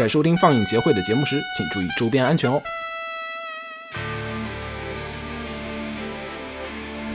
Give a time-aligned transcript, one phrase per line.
[0.00, 2.62] 在收听放映协会的节目时，请注意周边安全哦。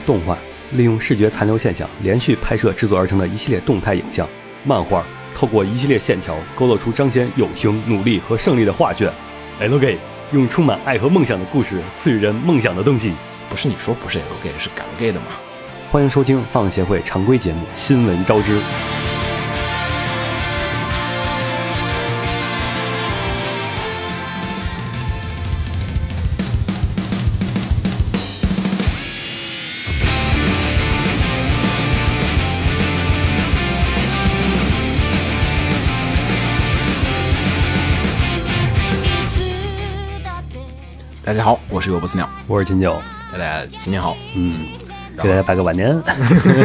[0.06, 0.38] 动画
[0.70, 4.24] 利用视觉残留现象连续拍摄制作而成的一系列动态影像；
[4.62, 5.04] 漫画
[5.34, 9.12] 透过一系列线条勾勒出彰显友情、努力和胜利的画卷。
[9.58, 9.98] L G
[10.30, 13.12] 用充满爱和梦想的故事赐予人梦想的东西。
[13.50, 15.26] 不是你说不是 L gay 是敢 gay 的吗？
[15.90, 18.56] 欢迎收听放映协会常规节目《新闻招之》。
[41.76, 42.98] 我是尤波斯鸟，我是秦九，
[43.30, 44.16] 大家新年好。
[44.34, 44.66] 嗯，
[45.22, 45.94] 给大家拜个晚年。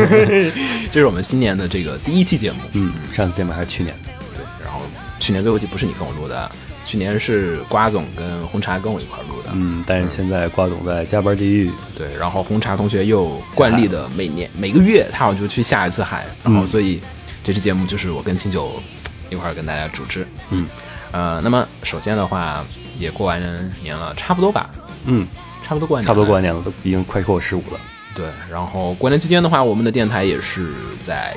[0.90, 2.60] 这是我们新年的这个第一期节目。
[2.72, 4.10] 嗯，上次节目还是去年的。
[4.38, 4.80] 对，然后
[5.20, 6.50] 去年最后一期不是你跟我录的，
[6.86, 9.50] 去年是瓜总跟红茶跟我一块录的。
[9.52, 11.70] 嗯，但是现在瓜总在加班地狱。
[11.94, 17.02] 对，然后红茶同学又惯例的每年每个月他好像就去下一次海，然后所以
[17.44, 18.82] 这期节目就是我跟清九
[19.30, 20.26] 一块儿跟大家主持。
[20.52, 20.66] 嗯，
[21.12, 22.66] 呃，那么首先的话
[22.98, 23.42] 也过完
[23.84, 24.70] 年了，差不多吧。
[25.06, 25.28] 嗯，
[25.66, 27.80] 差不多过完年，差不多过完年了，都已经快过十五了。
[28.14, 31.36] 对，然后过年期间的话，我们的电台也是在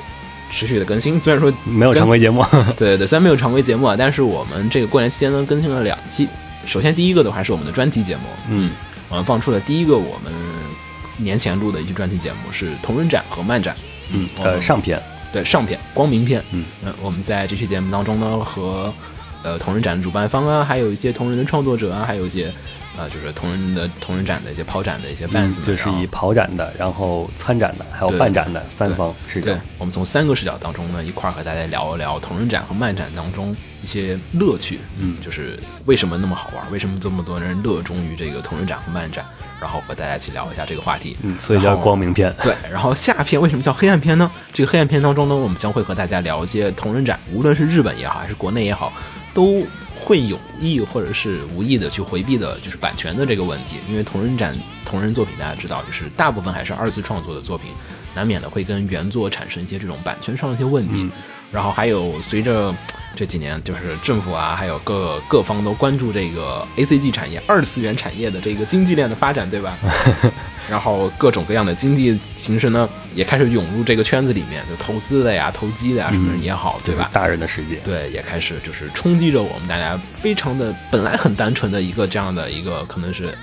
[0.51, 2.45] 持续的更新，虽然说没有常规节目。
[2.77, 6.27] 对对对，虽然没有常规节目啊，但是我们这个过年期间呢，更新了两期。
[6.65, 8.71] 首先第一个的话是我们的专题节目，嗯，
[9.07, 10.33] 我们放出了第一个我们
[11.17, 13.75] 年前录的一期专题节目是同人展和漫展，
[14.11, 16.65] 嗯，呃，上篇，对上篇光明篇，嗯。
[16.83, 18.93] 嗯，我们在这期节目当中呢，和
[19.45, 22.51] 呃同人展的主办方啊，还有一些同人的创作者啊，还有一些
[22.97, 39.25] 呃就是同人的同人展的一些跑展的一些 fans，、嗯就是以跑展的，然后参展的，还有办展的三方视角对。，我们从三个视角当中呢，一块儿和大家聊一聊同人展和漫展当中一些乐趣，嗯就是为什么那么好玩，为什么这么多人热衷于这个同人展和漫展，
[39.59, 41.17] 然后和大家一起聊一下这个话题。
[41.21, 42.33] 嗯，所以叫光明篇。
[42.41, 44.31] 对，然后下篇为什么叫黑暗篇呢？
[44.53, 48.93] 这个黑暗篇当中呢，我们将会和大家聊一些同人展，无论是日本也好，还是国内也好，
[49.35, 49.63] 都
[49.99, 53.75] 会有意或者是无意的去回避的，就是版权的这个问题。
[53.89, 57.71] 因为同人展、同人作品，大家知道，就是大部分还是二次创作的作品，
[58.15, 61.09] 难免的会跟原作产生一些这种版权上的一些问题。
[61.51, 62.73] 然后还有随着
[63.15, 69.77] 这几年，就是政府啊，还有各各方都关注这个 A C G 产业、二次元产业的这个经济链的发展，对吧？
[70.69, 77.09] 然后各种各样的经济形式呢，也开始涌入这个圈子里面，就投资的呀、投机的呀什么也好，对吧？
[77.13, 77.75] 大人的世界。
[77.85, 83.37] 对，也开始就是冲击着我们大家非常的本来很单纯的一个这样的一个可能是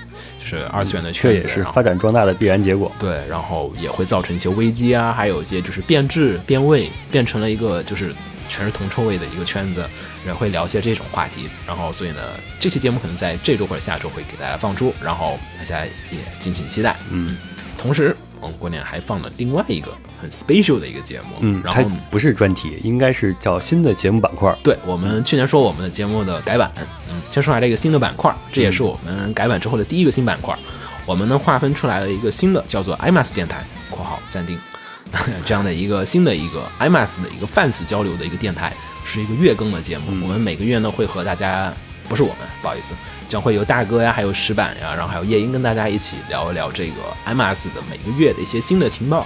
[0.53, 2.91] 就是二次元的这圈子，然后也是发展壮大的必然结果。
[2.99, 8.13] 对，然后也会造成一些危机啊，还有一些就是变质、变味，变成了一个就是
[8.47, 9.83] 全是铜臭味的一个圈子，
[10.27, 11.49] 也会聊一些这种话题。
[11.65, 12.21] 然后所以呢，
[12.59, 16.95] 这期节目可能在这周或者下周会给大家放出，然后大家也敬请期待。
[17.11, 17.35] 嗯
[17.75, 24.53] 同时，我们过年还放了另外一个很 special 的一个节目，嗯，然后不是专题，应该是叫新的节目板块。
[24.61, 30.57] 对我们去年说我们的节目的改版，嗯，先说下这个新的板块，这也是我们改版之后的第一个新板块。
[31.05, 34.57] 我们呢划分出来了一个新的叫做 IMAS 电台（括号暂定
[35.45, 38.73] ）这样的一个新的一个 IMAS 的一个 fans 交流的一个电台，
[39.05, 40.05] 是一个月更的节目。
[40.21, 41.73] 我们每个月呢会和大家，
[42.09, 42.93] 不是我们，不好意思，
[43.27, 49.25] 将会有大哥呀，还有石板呀，然后还有夜莺跟大家一起聊一聊这个 IMAS 的每个月的一些新的情报。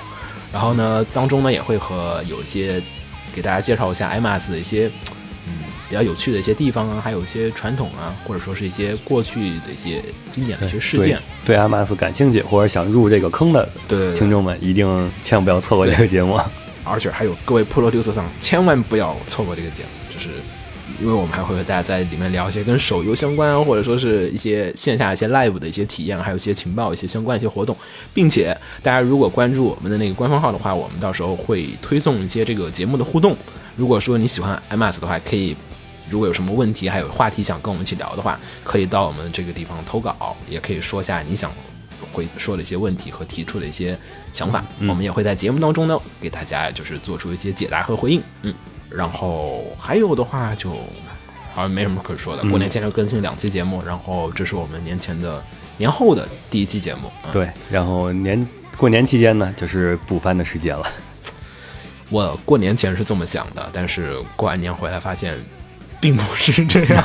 [0.54, 2.82] 然后呢，当中呢也会和有一些
[3.36, 4.90] 给大家介绍一下 IMAS 的一些
[5.46, 5.54] 嗯
[5.90, 10.02] 比较有趣的一些地方啊，还有一些传统啊，或者说是一些过去的一些
[10.32, 11.20] 经典的一些事件。
[11.46, 16.40] 对对 MS 感兴趣或者想入这个坑的对听众们，一定千万不要错过这个节目。
[16.90, 20.30] 而且还有各位 producer 上千万不要错过这个节目，就是
[21.00, 27.76] 因为我们还会和大家在里面聊一些跟手游相关啊，或者说是一些线下一些 live 的一些体验，还有一些情报、一些相关一些活动，
[28.14, 33.36] 并且大家如果关注我们的那个官方号的话，我们到时候会推送一些这个节目的互动。
[33.76, 35.56] 如果说你喜欢 MS 的话，可以。
[36.10, 41.52] 如果有什么问题，还有话题想跟我们一起聊的话，可以到我们这个地方投稿，也可以说下你想
[42.14, 44.00] 会说的一些问题和提出的一些
[44.32, 48.22] 想法，我们也会在节目当中呢给大家就是做出一些解答和回应。
[48.44, 48.54] 嗯，
[48.90, 50.72] 然后还有的话就
[51.54, 55.44] 好像没什么可说的，过年前就更新两期节目，然后这是我们年前的
[55.78, 57.12] 年后的第一期节目。
[57.26, 58.48] 嗯、对，然后年
[58.78, 60.86] 过年期间呢，就是补番的时间了。
[62.10, 65.38] 我过年前是这么想的，但是过完年回来发现。
[66.00, 67.04] 并不是这样，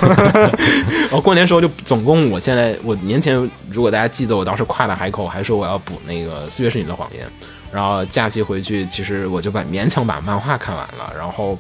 [1.10, 3.34] 我 过年时候就总共，我现在我年前
[3.70, 7.26] 如果大家记得，我当时跨了海口，还说我要补那个《四月是你的谎言》，
[7.72, 11.58] 然后假期回去，其实我就把勉强把漫画看完了，然后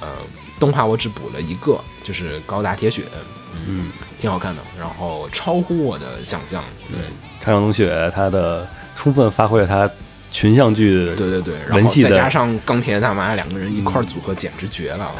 [0.00, 0.06] 呃
[0.58, 3.02] 动画我只补了一个，就是高达铁血，
[3.66, 7.00] 嗯，挺好看的，然后超乎我的想象，对
[7.42, 9.90] 长江冬雪它的充分发挥了它
[10.30, 15.10] 群像剧对对对，然后再加上钢铁大妈两个人一块组合，简直绝了。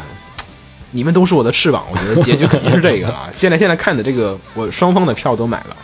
[0.93, 3.31] 你们都是我的翅膀，我觉得结局肯定是这个啊！
[3.33, 5.77] 现在现在看的这个，我双方的票都买了。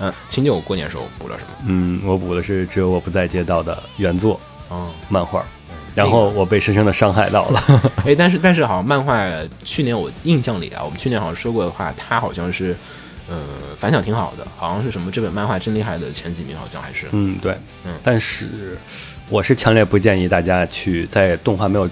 [0.00, 0.08] 嗯。
[0.08, 1.50] 嗯，秦九过年时候补了什么？
[1.66, 4.40] 嗯，我补的是《只有我不在街道》的原作
[4.70, 5.44] 嗯，漫画，
[5.94, 7.62] 然后我被深深的伤害到了。
[8.06, 9.26] 哎，但是但是好像漫画
[9.64, 12.76] 去年我印象里啊，我们去年好像说过的话，它好像是
[13.28, 13.36] 呃
[13.78, 17.06] 反响挺好的，好像是什么这本漫画真厉害的前几名，好像还是。
[17.12, 17.94] 嗯，对，嗯。
[18.02, 18.78] 但是
[19.28, 21.88] 我是强烈不建议大家去在动画没有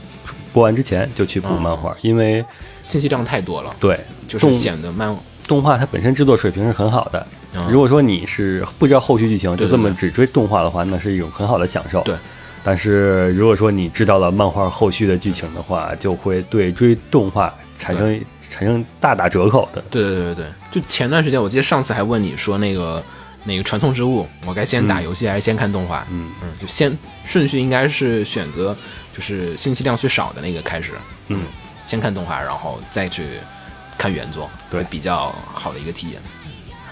[0.52, 2.44] 播完之前就去补漫画，因为
[2.82, 3.98] 信息量太多了，对
[4.28, 5.14] 就是显得漫
[5.48, 7.26] 动画它本身制作水平是很好的。
[7.56, 12.02] 嗯如果说你是不知道后续剧情，就这么只追动画的话，那是一种很好的享受。
[12.02, 12.14] 对。
[12.62, 19.80] 但是如果说你知道了漫画后续的剧情的话，就会对追动画产生产生大打折扣的。
[19.88, 23.00] 对对对对对，就前段时间我记得上次还问你说那个
[23.44, 26.04] 那个传送之物，我该先打游戏还是先看动画？
[26.10, 26.92] 嗯嗯，就先
[27.24, 28.76] 顺序应该是选择
[29.14, 30.90] 就是信息量最少的那个开始，
[31.28, 31.44] 嗯，
[31.86, 33.22] 先看动画，然后再去
[33.96, 36.20] 看原作，对比较好的一个体验。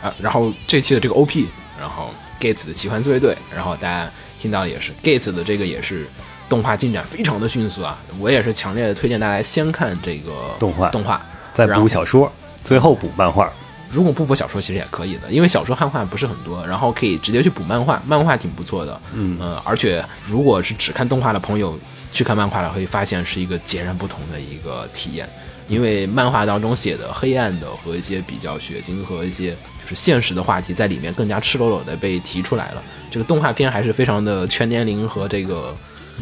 [0.05, 1.47] 啊，然后这期的这个 OP，
[1.81, 6.07] 然后 Gates 的奇幻自卫队，然后大家听到的也是 Gates 的这个也是
[6.47, 11.25] 动画进展非常的迅速啊，我也是强烈的推荐大家先看这个动画动画，
[11.55, 12.31] 再补小说，
[12.63, 13.51] 最后补漫画。
[13.91, 19.01] 如果不补小说，其实也可以的，因为小说汉化不是很多，然后可以直接去补漫画，漫画挺不错的。
[19.13, 21.79] 嗯呃，而且如果是只看动画的朋友
[22.11, 25.29] 去看漫画了，会发现是一个截然不同的一个体验，
[25.69, 32.83] 因为漫画当中写的黑暗的和一些比较血腥和一些就是现实的话题在里面更加赤裸裸的被提出来了。
[33.11, 35.77] 这个动画片还是非常的全年龄和这个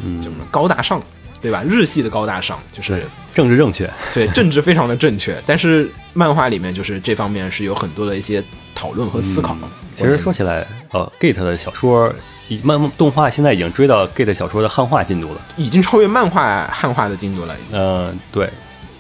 [0.05, 1.00] 嗯，叫什么高大上，
[1.41, 1.62] 对吧？
[1.67, 3.03] 日系的高大上，就是，
[3.35, 3.88] 政治正确。
[4.12, 8.43] 对，政治非常的正确，但是漫画里面就是这方面是有很多的一些
[8.75, 9.56] 讨论和思考。
[9.94, 12.12] 其实说起来，呃，Gate 的小说，
[12.49, 15.41] 以漫动画现在已经追到 Gate 小说的汉化进度了。
[15.56, 17.79] 已经超越漫画汉化的进度了，已经。
[17.79, 18.49] 嗯、对，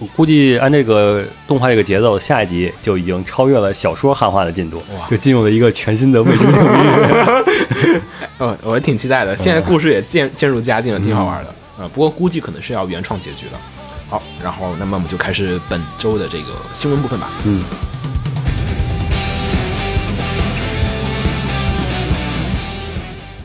[0.02, 8.00] 我估计按这个动画这个节奏，下一集就已经超越了小说汉化的进度哇，就进入了一个全新的未知领域。
[8.38, 9.36] 呃， 我挺期待的。
[9.36, 11.54] 现在故事也渐渐入佳境了，挺好玩的。
[11.78, 13.60] 呃，不过估计可能是要原创结局了。
[14.08, 17.30] 好，然后那么我们就开始本周的这个新闻部分吧。
[17.44, 17.62] 嗯，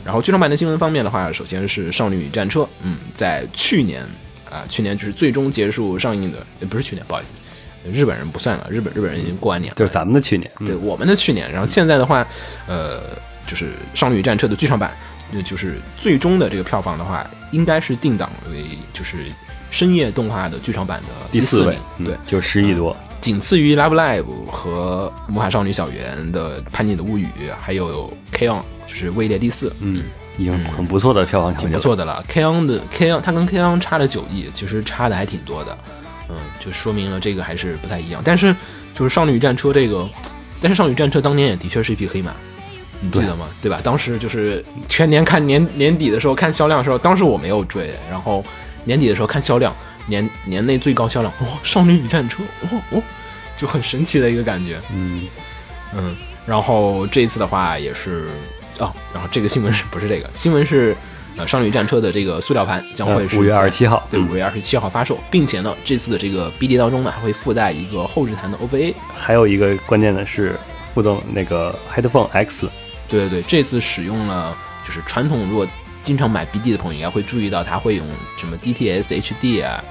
[0.04, 4.02] 然后剧场版的新闻方面的话，首先是《少女与战车》，嗯，在去年
[4.50, 7.32] 啊、去年就是最终结束上映的，呃不是去年，不好意思，
[7.90, 10.50] 日本人不算了，日本日本人已经过完年了，就是咱们的去年。
[10.66, 12.26] 对我们的去年，然后现在的话，
[12.66, 13.00] 呃，
[13.46, 14.96] 就是《少女与战车》的剧场版，
[15.32, 19.16] 呃就是最终的这个票房的话，应该是定档为就是
[19.70, 22.96] 深夜动画的剧场版的第四位名，对，嗯就十亿多。
[23.20, 27.26] 仅次于《Love Live》和《魔法少女小圆》的《叛逆的物语》，
[27.60, 28.52] 还有《K on》，
[28.86, 30.04] 就是位列第四，嗯，
[30.38, 31.72] 已经很不错的票房成挺。
[31.72, 32.24] 不错的了。
[32.26, 35.76] K on 的 K on，它跟 K on 差了九亿，其实差的还挺多的，
[36.30, 38.22] 嗯，就说明了这个还是不太一样。
[38.24, 38.54] 但是
[38.94, 40.08] 就是《少女战车》这个，
[40.60, 42.32] 但是《少女战车》当年也的确是一匹黑马，
[43.00, 43.46] 你记得吗？
[43.60, 43.80] 对吧？
[43.82, 48.44] 当时就是全年看年年底的时候看销量的时候，当时我没有追，然后
[48.84, 49.74] 年底的时候看销量，
[50.06, 52.42] 年年内最高销量，哇，《少女与战车》，
[52.74, 53.02] 哇哦，
[53.56, 54.80] 就很神奇的一个感觉。
[54.92, 55.26] 嗯，
[55.96, 58.28] 嗯，然后这次的话也是
[58.78, 60.96] 哦，然后这个新闻是不是这个新闻是
[61.36, 68.94] 呃《商旅战车》的这个塑料盘将会是呃5月二十七号对，嗯五月二十七号发售，并且呢，这次的这个 BD 当中呢还会附带一个后置弹的 OVA。
[69.14, 70.58] 还有一个关键的是
[70.94, 72.68] 附赠那个 Headphone X。
[73.08, 75.66] 对对对，这次使用了就是传统如果
[76.04, 78.06] 经常买 BD 的朋友应该会注意到，它会用
[78.36, 79.82] 什么 DTS HD 啊，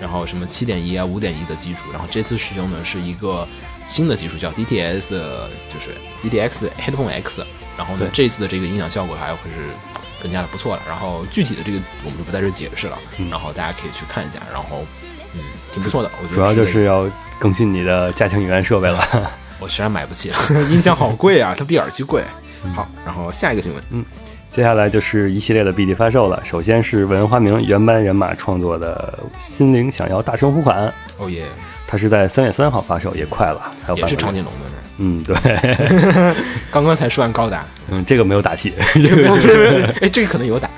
[0.00, 3.46] 然后什么七点一啊、五点一的技术，然后这次使用的是一个
[3.88, 5.90] 新的技术叫 DTS，呃就是
[6.22, 7.44] DTX Headphone X，
[7.76, 9.68] 然后呢这次的这个音响效果还会是
[10.22, 10.82] 更加的不错了。
[10.88, 12.98] 然后具体的这个我们就不在这儿解释了，
[13.30, 14.84] 然后大家可以去看一下，然后
[15.34, 15.40] 嗯
[15.72, 19.04] 挺不错的，我觉得主要就是要更新你的家庭影院设备了。
[19.58, 20.30] 我实在买不起，
[20.70, 22.22] 音响好贵啊，它比耳机贵。
[22.74, 23.82] 好，然后下一个新闻。
[23.90, 24.04] 嗯
[24.48, 26.42] 接下来就是一系列的 BD 发售了。
[26.42, 31.44] 首先是文花明原班人马创作的《心灵想要大声呼喊》，哦耶，
[31.86, 34.16] 它是在三月三号发售，也快了，还有也是。
[34.16, 34.75] 长颈龙的呢。
[34.98, 35.34] 嗯，对，
[36.70, 40.68] 刚刚才说完高达，嗯，这个没有打戏， 这个， 哎，这个可能有打，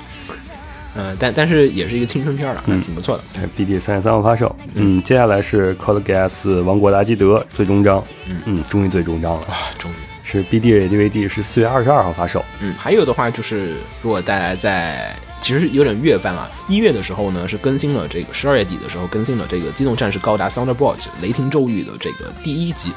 [0.95, 2.81] 嗯、但但是也是一个青春片了，嗯。
[2.81, 3.23] 挺不错的。
[3.57, 4.53] BD 三十三号发售。
[4.73, 8.41] 嗯，接下来是 Code Geass 王国达基德最终章，嗯。
[8.45, 12.43] 嗯，终于最终章了，啊，终于，是 BD DVD 是四月二十二号发售。
[12.59, 16.47] 嗯，还有的话就是，如果大家在其其实有点月番啊。
[16.67, 22.91] 一月的时候呢是更新了这个，十二月底的时候更新了这个《机动战士高达 Thunderbolt》雷霆咒语的这个第一集，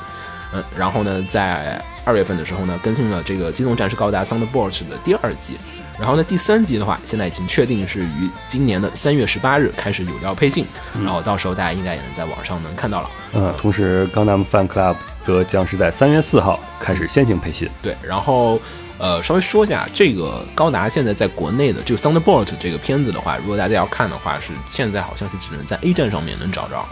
[0.52, 5.56] 嗯，然后呢在二月份的时候呢更新了这个《机动战士高达 Thunderbolt》的第二集。
[6.00, 10.66] 然后呢，第三集的话，现在已经确定是于今年的三月十八日开始有料配信，
[11.04, 13.11] 然后到时候大家应该也能在网上能看到了。
[13.35, 17.68] 嗯，同时，《钢弹 Fan Club》则将是在三月四号开始先行配信。
[17.82, 18.59] 对，然后
[18.99, 26.85] 呃，稍微说一下，这个高达现在在国内的这个《Thunderbolt》这个片子的话，如果大家要看的话，是现在好像是只能在 A 站上面能找着，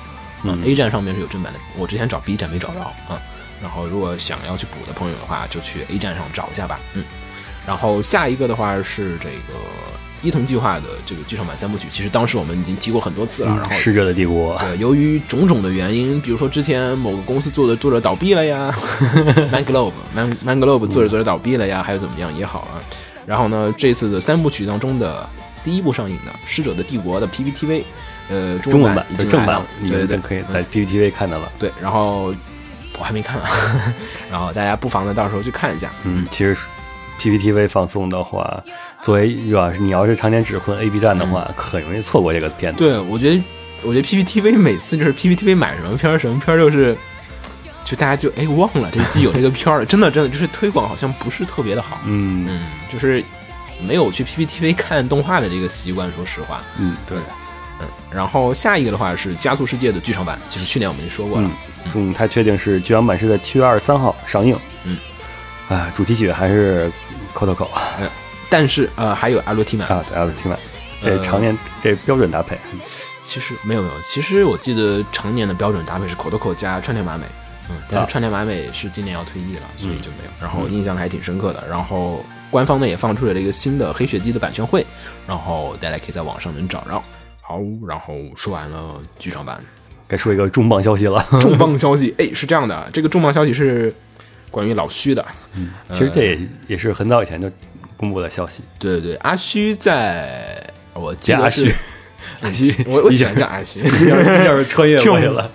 [0.45, 3.21] 嗯，A 站上面是有正版的，我之前找 B 站没找着啊。
[3.63, 7.05] 然后如果想要去补的朋友的话，就去 A 站上找一下吧，嗯。
[7.67, 9.61] 然后下一个的话是这个
[10.23, 13.55] 伊藤计划的这个剧场版三部曲，其实当时我们已经提过很多次了。
[13.55, 18.75] 然后逝者的帝国，对，由于种种的原因，比如说之前某个公司做的作者倒闭了呀
[19.53, 22.81] ，Man Globe，Man Man Globe 做着做着倒闭了呀，还有怎么样也好啊。
[23.27, 25.29] 然后呢，这次的三部曲当中的
[25.63, 27.85] 第一部上映的《逝者的帝国》的 PPTV，
[28.29, 31.53] 呃，中文版已经正版了，对对对，可以在 PPTV 看到了。
[31.59, 32.35] 对，然后
[33.01, 33.51] 我还没看完，
[34.31, 35.91] 然后大家不妨呢到时候去看一下。
[36.05, 36.57] 嗯，其实。
[37.23, 38.65] PPTV 放送的话，
[39.03, 42.79] 作为要是你要是常年只混 A B 站的话，很容易错过这个片子。
[42.79, 43.43] 对，我觉得，
[43.83, 46.97] 我觉得 PPTV 每次就是 PPTV 买什么片儿，什么片儿就是，
[47.85, 52.01] 就大家就哎忘了这季有这个片儿了， 真的真的就是推广好像不是特别的好。
[52.07, 53.23] 嗯嗯，就是
[53.87, 56.63] 没有去 PPTV 看动画的这个习惯，说实话。
[56.79, 57.19] 嗯，对。
[57.83, 61.47] 嗯，然后下一个的话是《加速世界》的剧场版，其实去年我们已经说过了。
[61.47, 61.53] 嗯，
[62.15, 64.57] 它确定是剧场版是在七月二十三号上映。
[64.85, 64.99] 嗯。
[65.69, 66.91] 啊，主题曲还是。
[67.33, 67.71] 口头口，
[68.01, 68.11] 嗯，
[68.51, 70.59] 但是呃，还有阿罗提曼啊，对阿罗提曼，
[71.01, 72.59] 这常年这标准搭配，
[73.23, 77.25] 其实没有没有，其实我记得常年的标准搭配是口头口加川田麻美，
[77.71, 80.31] 嗯，但是川田麻美是今年要退役了，所以就没有。
[80.41, 81.65] 然后印象还挺深刻的。
[81.69, 84.85] 然后官方呢也放出了这个新的黑血姬的版权会，
[85.25, 87.01] 然后大家可以在网上能找着。
[87.41, 89.65] 好，然后说完了剧场版，
[90.11, 91.25] 该说一个重磅消息了。
[91.41, 93.95] 重磅消息，哎，是这样的，这个重磅消息是。
[94.53, 95.25] 关于老虚的，
[95.55, 97.49] 嗯，其实这也也是很早以前就
[97.97, 98.65] 公布的消息。
[98.81, 101.73] 对对对，阿虚在，我记得是
[102.43, 103.79] 阿虚，我我喜欢叫阿虚，
[104.11, 105.49] 要是穿越过去了。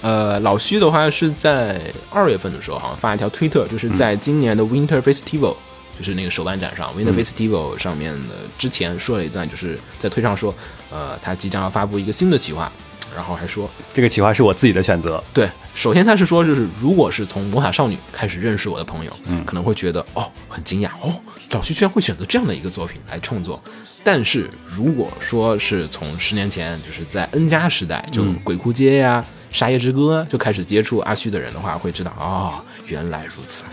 [0.00, 5.54] 呃，老虚的话是在二月份的时候，好像发一条推特，就是在今年的 Winter Festival，
[5.98, 10.54] 就是那个手办展上，Winter Festival 上面的之前说了一段，就是在推上说，
[10.90, 12.72] 呃，他即将要发布一个新的企划。
[13.14, 15.22] 然后还说这个企划是我自己的选择。
[15.32, 21.14] 对，首先他是说，就是如果是从魔法少女开始认识我的朋友，嗯，可能会觉得哦很惊讶哦，
[21.50, 23.62] 老徐居然会选择这样的一个作品来创作。
[24.04, 33.64] 但是如果说是从十年前，就是在 N 加时代，就鬼哭街呀、沙夜之歌就开始接触阿虚的人的话，会知道哦，原来如此。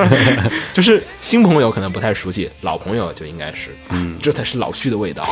[0.74, 5.26] 就是新朋友可能不太熟悉，老朋友就应该是，嗯，这才是老徐的味道。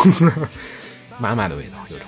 [1.20, 2.06] 妈妈的味道有种，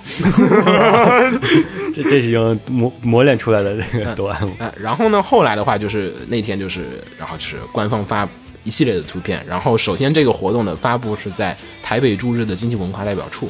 [1.93, 4.37] 这这已经磨磨练出来的这个段。
[4.57, 8.27] 哎， 然后呢，后来的话就是那天就是，然后就是官方发
[8.63, 9.43] 一系列的图片。
[9.47, 13.47] 然后首先这个活动的发布是在台北驻日的经济文化代表处，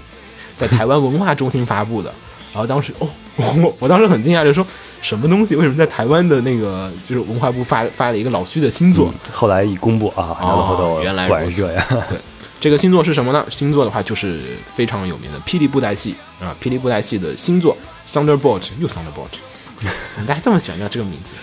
[0.58, 2.14] 在台湾文化中心发布的。
[2.52, 4.66] 然后当时哦，我我当时很惊讶，就说
[5.02, 5.56] 什么东西？
[5.56, 9.12] 为什么在台湾的那个就是文化部发发了一个老徐的新作？
[9.32, 11.84] 后来一公布啊，然后原来果是这样。
[12.10, 12.18] 对。
[12.64, 13.46] 这个星座是什么呢？
[13.52, 17.78] 星座的话就是非常有名的霹雳布袋戏啊，霹雳布袋戏的星座
[18.08, 19.36] Thunderbolt 又 Thunderbolt，
[20.14, 21.34] 怎么大家这么喜欢叫这个名字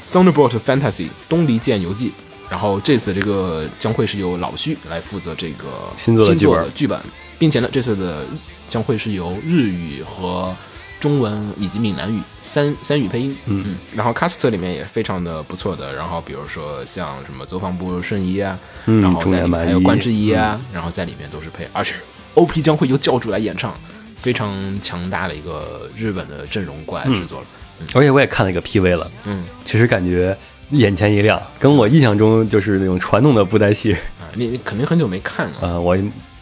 [0.00, 2.12] ？Thunderbolt Fantasy 东离剑游记。
[2.48, 7.00] 然后这次这个将会是由老徐来负责这个星座的剧本，
[7.36, 8.24] 并且呢，这次的
[8.68, 10.54] 将会是由日语和。
[11.00, 13.64] 中文以及闽南语三三语配音，嗯。
[13.66, 21.94] 嗯，然后 cast 里面也非常的不错的，然后比如说像什么走访部顺一啊，嗯然后在里面还有关之一啊，然后在里面都是配，而且
[22.34, 23.74] OP 将会由教主来演唱，
[24.14, 27.46] 非常强大的一个日本的阵容过来制作了，
[27.94, 30.36] 而且我也看了一个 PV 了，嗯，其实感觉
[30.70, 33.92] 眼前一亮，跟我印象中就是那种传统的布袋戏。
[33.92, 35.96] 啊，你你肯定很久没看了，呃，我。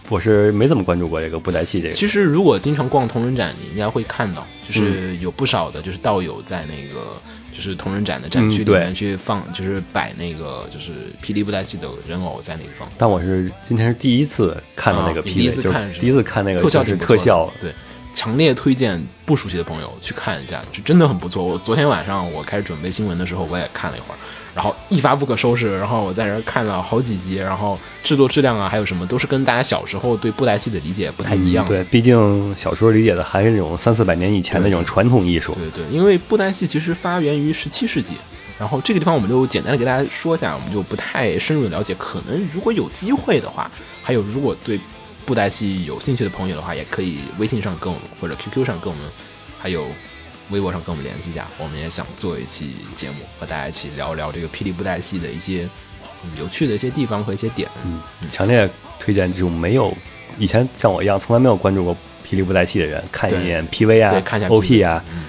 [0.08, 1.94] 我是没怎么关注过这个布袋戏这个。
[1.94, 7.16] 其实如果经常逛同人展，你应该会看到，就是有不少的，就是道友在那个
[7.52, 12.88] 就是同人展的展区里面去放，就是摆那个就是霹雳布袋戏的人偶在那地方。
[12.96, 17.52] 但我是今天是第一次看到那个霹雳，就是第一次看那个特效挺特效。
[17.60, 17.72] 对，
[18.14, 21.44] 强烈推荐不熟悉的朋友去看一下，就真的很不错。
[21.44, 24.18] 我昨天晚上我开始准备新闻的时候，我也看了一会儿。
[24.58, 31.64] 然后一发不可收拾，然后我在这看了好几集，然后制作质量啊，还有什么都是跟大家小时候对布袋戏的理解不太一样。
[31.68, 35.54] 对，毕竟小时候理解的还是那种三四百年以前的那种传统艺术。
[35.54, 38.14] 对对，因为布袋戏其实发源于十七世纪，
[38.58, 41.94] 然后这个地方我们就简单的给大家说一下，我们就不太深入的了解。
[41.94, 43.70] 可能如果有机会的话，
[44.02, 44.80] 还有如果对
[45.24, 49.06] 布袋戏有兴趣的朋友的话，也可以微信上跟我们或者 QQ 上跟我们，
[49.56, 49.86] 还有
[50.50, 51.46] 微博上跟我们联系一下。
[51.58, 57.68] 我们也想做一期节目，和大家一起聊聊这个霹雳布袋戏的一些、嗯有趣的一些地方和一些点。
[57.84, 59.96] 嗯，强烈推荐这种没有
[60.36, 61.94] 以前像我一样从来没有关注过
[62.26, 65.24] 霹雳布袋戏的人，看一眼 PV 啊对，看一下 OP 啊，嗯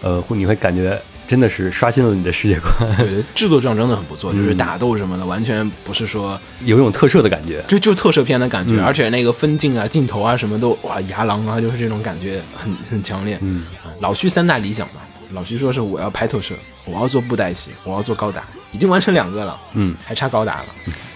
[0.00, 1.00] 呃，会你会感觉
[1.32, 2.70] 真的是刷新了你的世界观，
[3.00, 7.64] 对，制作上真的很不错，就是嗯打斗什么的，完全不是说有一种特摄的感觉。
[7.66, 13.38] 就就特摄片的感觉，嗯而且那个分镜啊、镜头啊什么都哇牙狼啊，就是这种感觉很很强烈。
[13.40, 20.66] 嗯啊老徐三大理想嘛，老徐说是我要拍特摄，我要做布袋戏，我要做高达，已经完成两个了，嗯，还差高达了。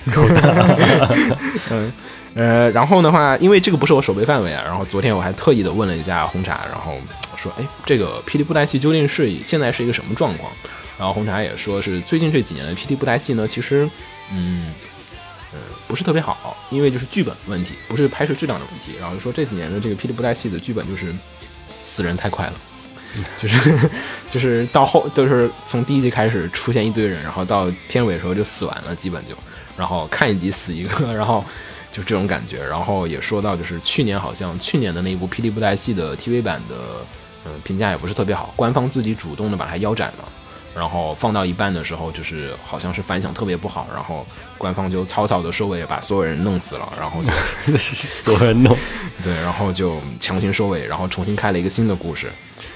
[1.70, 1.92] 嗯
[2.36, 6.94] 呃，然后的话，因为这个不是我手背范围啊，然后昨天我还特意的问了一下红茶，然后
[7.36, 10.50] 说，哎，这个霹雳布袋戏究竟是现在是一个什么状况？
[10.98, 13.88] 然后红茶也说是最近这几年的霹雳布袋戏呢，其实，
[14.32, 14.72] 嗯。
[15.52, 18.98] 呃，不是特别好，因为就是剧本问题，不是拍摄质量的问题。
[19.00, 21.14] 然后就说这几年的这个霹雳布袋戏的剧本就是
[21.84, 22.52] 死人太快了，
[23.40, 23.90] 就是
[24.28, 29.34] 就是到后就是从第一集开始出现一堆人，然后到片尾的时候就死完了，基本就，
[29.78, 31.42] 然后看一集死一个，然后
[31.90, 32.62] 就这种感觉。
[32.62, 36.76] 然后也说到就是去年好像去年的那一部霹雳布袋戏的 TV 版的，
[37.46, 40.24] 嗯、评价也不是特别好，官方自己主动的把它腰斩了。
[40.74, 44.26] 然后放到一半的时候，就是好像是反响特别不好，然后
[44.58, 47.32] 官方就草草的收尾，把所有人弄死了，然后就
[47.78, 48.76] 所有人弄，
[49.24, 52.30] 对，然后就强行收尾，然后重新开了一个新的故事，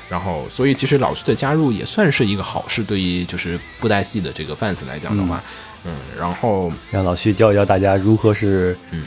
[0.09, 5.45] 然后所以其实老徐的加入也算是一个好事，对于就是布袋戏的这个 fans 来讲的话，
[5.85, 9.05] 嗯然后让老徐教一教大家如何是嗯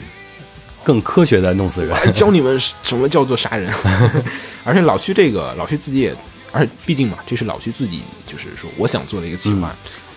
[0.84, 1.94] 更科学的弄死人。
[1.96, 3.72] 还 教你们什么叫做杀人，
[4.62, 6.14] 而且老徐这个老徐自己也，
[6.52, 9.74] 而且毕竟嘛，这是老徐自己就是说我想做的一个企划。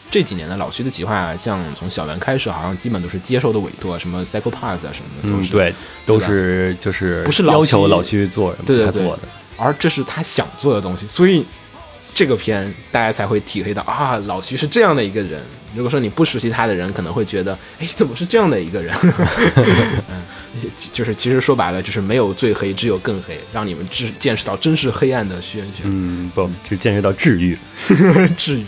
[0.09, 5.73] 这几年的老徐的企划，像从小圆开始，好像基本都是接受的委托，什么 Psycho Pass 啊什么的，都嗯，是、对，
[6.05, 9.23] 都是就是不是要求老徐做对对对他做的。
[9.57, 11.45] 而这是他想做的东西，所以
[12.13, 15.41] 这个片大家才会体会到啊，老徐是这样的一个人。
[15.75, 18.95] 如果说你不熟悉他的人，可能会觉得，哎，怎么是这样的一个人？
[20.09, 20.21] 嗯，
[20.91, 27.57] 就是其实说白了，就是没有最黑，只有更黑，让你们知见识到真实黑暗的轩辕，嗯，不，就见识到治愈。
[28.37, 28.65] 治愈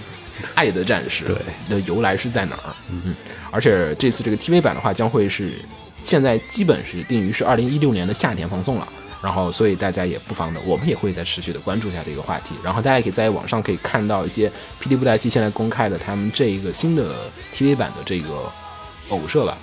[0.55, 1.35] 爱的战士对
[1.69, 2.73] 的由来是在哪儿？
[2.91, 3.15] 嗯，
[3.51, 5.53] 而且这次这个 TV 版的话，将会是
[6.03, 8.87] 现在基本是定于是二零一六年的夏天放送了。
[9.21, 12.55] 然后，所以大家也不妨的，我们也会再持续的关注一下这个话题。
[12.63, 14.47] 然后，大家可以在网上可以看到一些
[14.81, 18.49] 霹雳布袋戏现在公开的他们这一个新的 TV 版的这个
[19.09, 19.57] 偶设吧。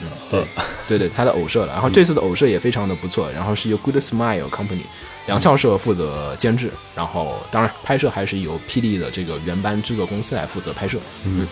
[0.00, 0.44] 嗯，对，
[0.86, 1.72] 对对，他的偶社了。
[1.72, 4.84] 然后这次的偶社也非常的不错，然后是由 Good Smile Company
[5.26, 10.98] 梁校社负责监制，然后当然拍摄还是由霹雳的这个原班制作公司来负责拍摄。
[11.24, 11.46] 嗯，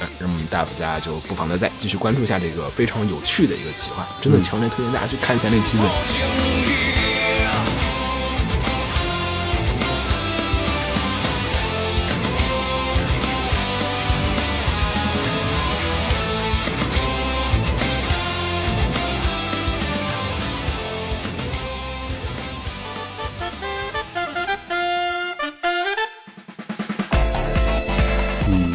[0.00, 5.62] 嗯，那么大家就不妨的再继续关注一下这个非常有趣的一个企划，真的强烈推荐大家去看一下那个。
[5.74, 7.21] 嗯，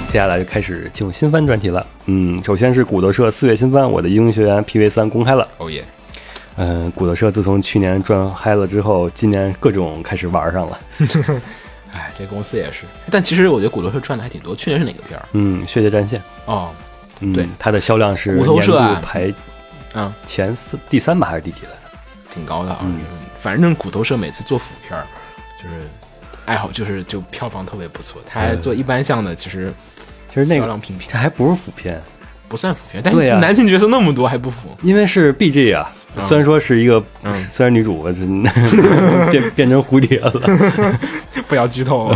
[0.08, 1.86] 接下来就开始进入新番专题了。
[2.06, 5.48] 嗯，首先是骨头社四月新番《我的英雄学院 PV 三》公开了。
[5.58, 5.84] 哦耶！
[6.56, 10.80] 嗯，骨头社自从去年赚嗨了之后，今年各种开始玩上了。
[11.94, 14.56] 哎，这公司也是，但其实我觉得骨头社赚的还挺多。
[14.56, 15.26] 去年是哪个片儿？
[15.34, 16.70] 嗯，血界战线，哦，
[17.20, 19.34] 嗯，对，它的销量是骨头年度排
[19.94, 21.98] 嗯，前四、第三吧，还是第几来着？
[22.34, 22.80] 挺高的啊。
[22.84, 23.00] 嗯
[23.40, 25.06] 反正骨头社每次做腐片儿，
[25.62, 25.88] 就是
[26.48, 28.20] 爱好就是就票房特别不错。
[28.28, 29.72] 他还做一般项的，其实
[30.28, 32.02] 其实那个量平平，这还不是腐片，
[32.48, 33.04] 不算腐片。
[33.04, 35.94] 但是男性角色那么多还不腐，因为是 BG 啊。
[35.94, 38.02] 嗯虽然说是一个，嗯虽然女主
[39.30, 40.32] 变变成蝴蝶了，
[41.48, 42.12] 不要剧透。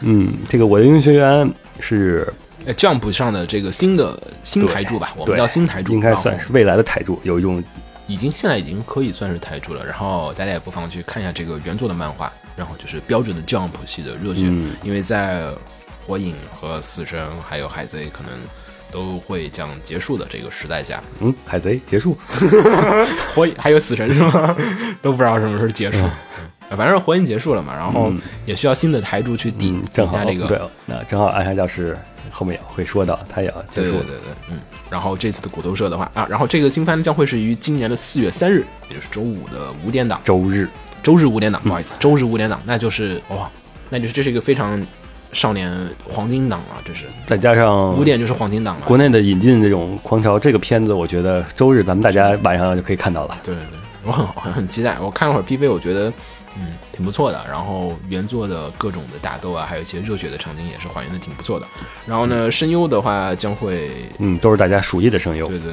[0.00, 2.32] 嗯，这个我的英雄学院是
[2.66, 7.60] 呃，Jump 上的这个新的新台柱吧，我们叫新台柱，应该算是未来的台柱，有一种
[8.06, 9.84] 已经现在已经可以算是台柱了。
[9.84, 14.70] 然后大家也不妨去看一下这个原作的漫画，然后就是标准的 Jump 系的热血，嗯。
[14.82, 15.44] 因为在
[16.06, 18.32] 火影和死神还有海贼可能
[18.90, 22.16] 都会将结束的这个时代下，嗯，海贼结束，
[23.34, 24.56] 火影还有死神是吗？
[25.02, 25.98] 都不知道什么时候结束。
[25.98, 26.76] 嗯。
[26.76, 28.20] 反正火影结束了嘛，然后嗯。
[28.44, 30.46] 也需要新的台柱去顶嗯，正好下这个。
[30.46, 31.96] 对，那正好暗杀教室
[32.30, 33.98] 后面也会说到，他也要结束。
[33.98, 34.02] 了。
[34.02, 34.58] 对对对对，嗯。
[34.88, 40.68] 然后这次的骨头社的话啊，然后这个新番将会是于今年的四月三日，也就是周五的五点档，周日，
[41.06, 43.48] 周日五点档，不好意思，周日五点档，那就是哇，
[43.90, 44.84] 那就是这是一个非常
[45.30, 48.86] 少年黄金档啊，这是再加上五点就是黄金档了。
[48.86, 53.38] 国内的引进这种狂潮，这个片子我觉得周日咱们大家晚上就可以看到了。
[53.44, 54.98] 对对对，我很很很期待。
[54.98, 56.12] 我看了会儿 PV，我觉得
[56.58, 57.40] 嗯挺不错的。
[57.48, 61.68] 然后原作的各种的打斗啊，还有一些热血的场景也是还原的挺不错的。
[62.04, 65.46] 然后呢，声优的话将会嗯，都是大家熟悉的声优。
[65.46, 65.72] 对对，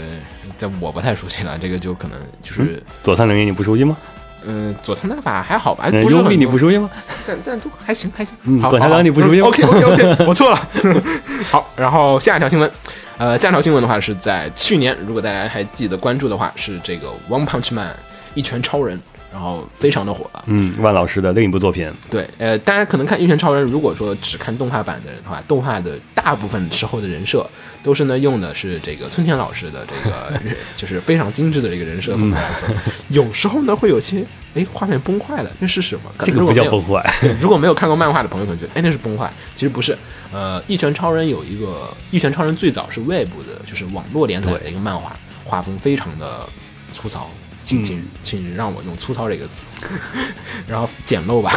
[0.59, 3.97] 在我不太熟悉了，这个就可能就是佐仓绫音你不熟悉吗？
[4.47, 5.85] 嗯，佐仓大法还好吧？
[5.91, 6.89] 嗯不是很优米你不熟悉吗？
[7.25, 8.35] 但但都还行还行。
[8.43, 10.69] 嗯好，管他刚你不熟悉吗 OK OK OK， 我错了。
[11.49, 12.69] 好，然后下一条新闻，
[13.17, 17.87] 呃，下一条新闻的话是在去年，如果大家还记得关注的话，是这个《One Punch Man》
[18.33, 18.99] 一拳超人，
[19.31, 20.43] 然后非常的火了。
[20.47, 21.89] 嗯，万老师的另一部作品。
[22.09, 27.47] 对，呃，大家可能看《一拳超人》，如果说只看动画版的人的话，动画的大部分时候的人设
[27.83, 30.31] 都是呢用的是这个村田老师的这个
[30.77, 32.67] 就是非常精致的这个人设风格来做，
[33.09, 36.11] 有时候呢会有些哎画面崩坏了，那是什么？
[36.25, 37.03] 这个不叫崩坏，
[37.41, 39.97] 如果没有看过漫画的朋友，可能觉得哎那是崩坏，其实不是。
[40.31, 41.67] 呃，《一拳超人》有一个
[42.09, 46.49] 《一拳超人》最早是 Web 的，就是网络连载的一个漫画，画风非常的
[46.91, 47.29] 粗糙，
[47.61, 49.87] 请请请让我用粗糙这个词，
[50.67, 51.53] 然后简陋吧，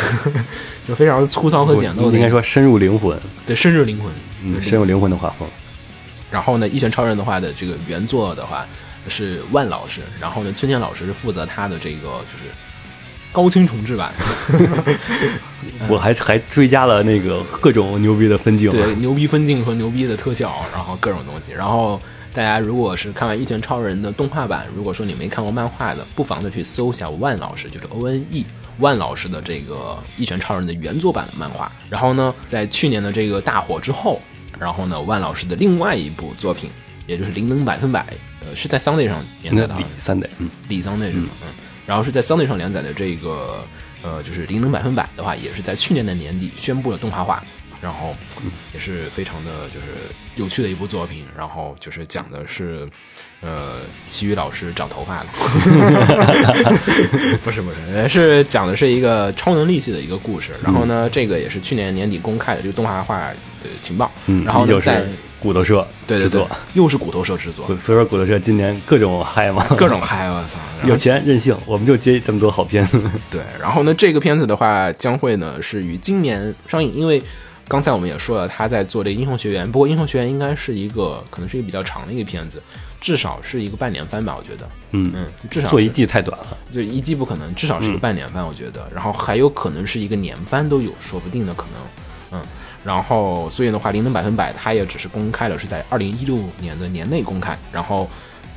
[0.86, 4.12] 就非常粗糙和简陋的，应该说深入灵魂，对深入灵魂。
[4.44, 5.48] 嗯，深入灵魂的画风。
[6.30, 8.66] 然后呢，《一拳超人》的话的这个原作的话
[9.08, 12.50] 是万老师，然后呢，村田老师是负责他的这个就是
[13.32, 14.12] 高清重制版，
[15.88, 18.70] 我还 还追加了那个各种牛逼的分镜。
[18.70, 21.52] 对，牛逼分镜和牛逼的特效，然后各种东西。
[21.52, 22.00] 然后
[22.32, 28.44] 大家如果是看完《一拳超人》的动画版，如果说你没看过漫画的，不妨的去搜一下万老师，就是 O N E
[28.78, 29.74] 万老师的这个
[30.20, 31.70] 《一拳超人》的原作版的漫画。
[31.88, 34.20] 然后呢，在去年的这个大火之后，
[34.58, 36.70] 然后呢，万老师的另外一部作品，
[37.06, 38.00] 也就是《灵能百分百》，
[38.44, 41.28] 呃，是在 Sunday 上连载的 Sunday，，嗯，李桑那是吗？
[41.42, 41.48] 嗯，
[41.86, 43.64] 然后是在 Sunday 上连载的这个
[44.02, 47.42] 呃，就是《灵能百分百》的话，也是在去年的年底宣布了动画化，
[47.80, 48.16] 然后
[48.74, 49.86] 也是非常的就是
[50.36, 52.88] 有趣的一部作品，然后就是讲的是。
[53.42, 55.26] 呃，奇遇老师长头发了，
[57.44, 60.52] 不是不是，是讲的是一个超能力系的一个故事。
[60.64, 63.28] 然后呢，这个也是去年年底公开的这个动画化
[63.62, 64.10] 的情报。
[64.26, 70.58] 嗯，然后就，在是骨头社对对对制作，，又是骨头社制作，所以说骨头社今年各种嗨嘛，各种嗨，我操！
[70.88, 73.00] 有钱任性，我们就接这么多好片子。
[73.30, 77.22] 对，然后呢，这个片子的话将会呢是于今年上映，因为
[77.68, 82.62] 刚才我们也说了，他在做这个《英雄学院》，不过《英雄学院》应该是一个可能是一个比较长的一个片子，
[83.00, 86.56] 至少是一个半年番吧，我觉得，嗯，嗯，至少做一季太短了。
[86.72, 91.64] 就一季不可能，至少是个半年番，我觉得，然后还有可能是一个年番都有，说不定的可
[92.30, 92.46] 能，嗯，
[92.84, 98.08] 然后所以的话，《灵能百分百》它也只是公开了是在二零一六年的年内公开，然后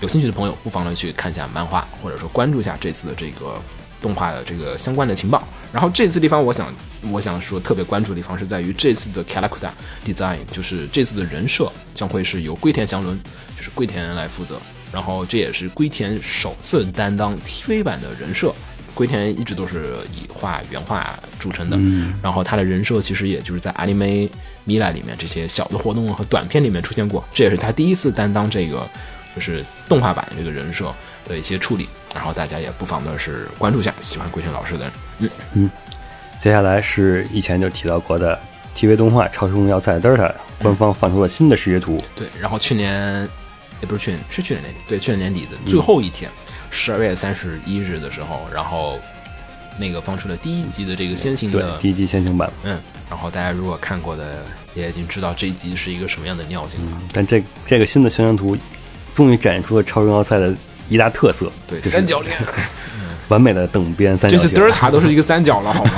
[0.01, 3.59] 有兴趣的朋友不妨呢去看一下漫画，或者说关注一下这次的这个
[4.01, 5.41] 动画的这个相关的情报。
[5.71, 6.73] 然后这次地方，我想
[7.11, 9.69] 我想说特别关注的地方是在于这次的 character
[10.05, 13.19] design，就是这次的人设将会是由龟田祥伦，
[13.55, 14.59] 就是龟田来负责。
[14.91, 18.53] 然后这也是龟田首次担当 TV 版的人设。
[18.95, 21.77] 龟田一直都是以画原画著称的，
[22.21, 24.27] 然后他的人设其实也就是在 Anime
[24.67, 28.85] Mila 里面这些小的活动和短片里面出现过，这也是他第一次担当这个
[29.39, 30.93] 就是动画版这个人设
[31.25, 31.87] 的一些处理。
[32.13, 35.69] 然后大家也不妨的是关注一下喜欢龟田老师的人，嗯，
[36.41, 38.37] 接下来是以前就提到过的
[38.75, 42.03] TV 动画《超时空要塞 Delta》，官方放出了新的视觉图。
[42.15, 42.27] 对。
[42.41, 43.29] 然后去年
[43.79, 46.29] 也不是去年，是去年年底，对，去年年底的最后一天，
[46.71, 48.99] 十二、月三十一日的时候，然后
[49.77, 52.51] 那个放出了第一集的这个先行对的，第一集先行版。
[52.63, 57.01] 嗯，然后大家如果看过的，也已经知道这一集是一个什么样的尿性了。
[57.13, 58.57] 但这这个新的宣传图，
[59.19, 60.49] 终于展现出了超时空要塞的
[60.87, 62.33] 一大特色，对，就是三角恋，
[63.27, 64.55] 完美的等边三这次角形。
[64.55, 65.91] 德尔塔都是一个三角了，好吗？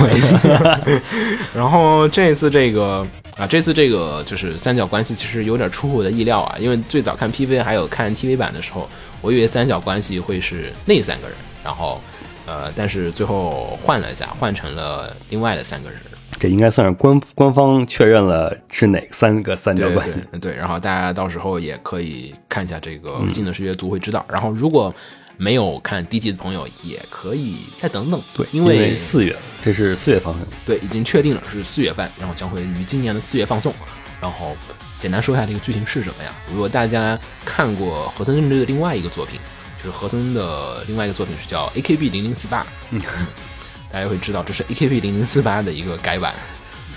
[1.54, 3.06] 然后这次这个
[3.36, 12.02] 啊，这次这个就是三角关系，其实有点出乎我的意料啊，因为最早看 PV 还有看 TV 版的时候，我以为三角关系会是那三个人，然后
[12.44, 16.00] 呃，但是最后换了一下，换成了另外的三个人。
[16.42, 20.20] 这应该算是官官方确认了是哪三个三角对关系。
[20.32, 24.26] 对对，然后大家到时候也可以看一下这个新的视觉图，会知道。
[24.28, 24.92] 然后如果
[25.36, 28.20] 没有看第一季的朋友，也可以再等等。
[28.34, 30.42] 对，因为四月，这是四月放送。
[30.66, 33.72] 对已经确定了是四月份，然后将会于今年的四月放送。
[34.20, 34.56] 然后
[34.98, 36.34] 简单说一下这个剧情是什么呀？
[36.52, 39.38] 如果大家看过和森正治的另外一个作品，
[39.78, 43.00] 就是和森的另外一个作品是叫 AKB 零零四八，嗯，
[43.92, 46.34] 大家会知道这是 AKB 零零四八的一个改版。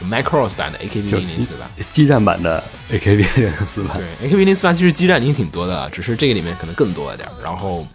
[0.04, 3.96] Macross 版的 AKB 就零零四八，基站版的 AKB 零零四八。
[3.96, 7.32] 对，AKB 零四八其实基站已经挺多的了，只是这个里面可能更多一点儿。
[7.42, 7.88] 然后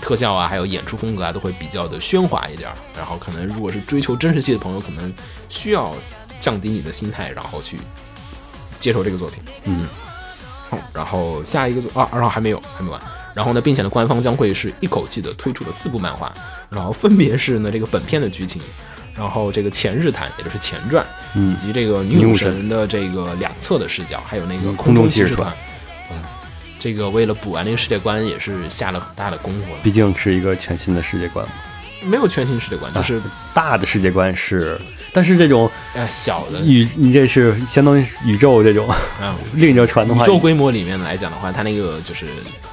[0.00, 2.76] 特效啊，还有演出风格啊，都会比较的喧哗一点儿。
[2.96, 5.12] 然后可能如果是追求真实系的朋友，可能
[5.48, 5.92] 需要
[6.38, 7.76] 降低你的心态，然后去
[8.78, 9.42] 接受这个作品。
[9.64, 9.88] 嗯，
[10.70, 13.00] 好，然后下一个作啊，然后还没有，还没完。
[13.34, 16.32] 然后呢，并且呢，官方将会是一口气的推出了四部漫画，
[16.70, 18.60] 然后分别是呢这个本片的剧情，
[19.14, 21.04] 然后这个前日谈，也就是前传，
[21.34, 25.52] 嗯以及这个女武神的这个两侧的视角，还有那个嗯空中骑士团。
[26.10, 26.16] 嗯，
[26.78, 29.78] 这个为了补完那个世界观，也是下了很大的功夫了。
[29.82, 31.52] 毕竟是一个全新的世界观嘛，
[32.02, 33.20] 没有全新世界观，就是
[33.52, 34.80] 大的世界观是，
[35.12, 39.36] 但是这种呃小的宇，你这是相当于宇宙这种啊。
[39.54, 42.26] 另一条船的话，宇宙规模里面来讲的话，它那个就是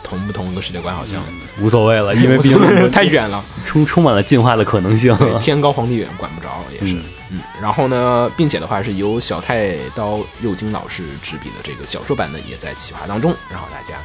[0.04, 1.24] 同不同一个世界观，好像
[1.60, 2.60] 无所谓了， 因为毕竟
[2.92, 3.44] 太远了。
[3.64, 5.16] 充充满了进化的可能性。
[5.18, 6.96] 对，天高皇帝远，管不着也是。
[6.96, 13.34] 嗯嗯，然后呢，并且的话是由小太刀右京老师执笔的这个小说版呢，也在企划当中。
[13.50, 13.96] 然后大家，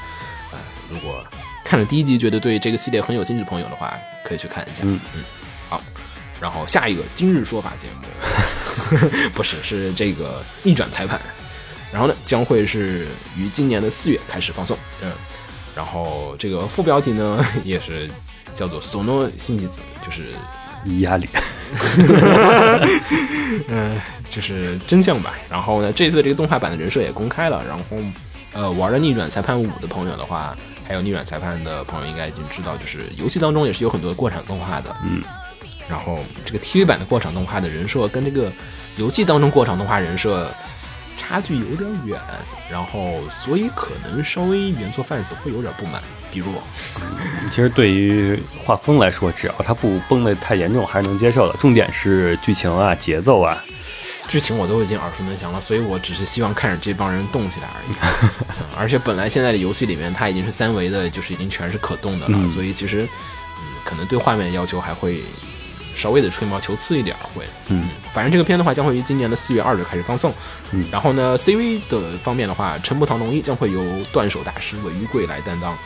[0.51, 0.59] 呃，
[0.91, 1.23] 如果
[1.63, 3.93] 看了第一集觉得对这个系列很有兴趣的朋友的话，
[4.25, 4.85] 可以去看一下。
[4.85, 5.23] 嗯嗯，
[5.69, 5.83] 好。
[6.41, 8.99] 然后下一个今日说法节目，
[9.35, 11.21] 不是是这个逆转裁判。
[11.93, 14.79] 然后呢，将会是于今年的四月开始放送。
[15.03, 15.11] 嗯，
[15.75, 18.09] 然后这个副标题呢， 也是
[18.55, 20.33] 叫做“索诺辛吉子”，就是
[21.01, 21.29] 压力，
[23.69, 24.01] 嗯，
[24.31, 25.35] 就是真相吧。
[25.49, 27.61] 然后呢，这次这个动画版的人设也公开了。
[27.67, 27.85] 然后，
[28.53, 34.97] 呃，玩了《逆转裁判五》的朋友的话，还有《逆转裁判》的朋友应该已经知道，就是游戏当中也是有很多过场动画的。
[35.03, 35.21] 嗯，
[35.91, 38.51] 然后这个 TV 版的过场动画的人设跟这个
[38.97, 40.49] 游戏当中过场动画人设
[41.19, 42.19] 差距有点远，
[42.71, 46.01] 然后所以可能稍微原作 fans 会有点不满。
[46.33, 46.63] 比如我，
[47.51, 51.59] 其实对于画风来说，只要它不崩的太严重，还是能接受的。
[51.59, 53.61] 重点是剧情啊、节奏啊。
[54.29, 57.97] 剧情我都已经耳熟能详了，所以我只是希望看着这帮人动起来而已。
[58.23, 63.03] 嗯 而且本来现在的游戏里面它已经是三维的，就是已经全是可动的了，嗯所以其实
[63.59, 65.25] 嗯，可能对画面的要求还会
[65.95, 67.45] 稍微的吹毛求疵一点会。
[67.69, 70.33] 嗯，反正这个片的话将会于今年的四月二日开始放送。
[70.73, 75.77] 嗯然后呢，CV 的方面的话，陈木堂龙一将会由断手大师尾鱼贵来担当，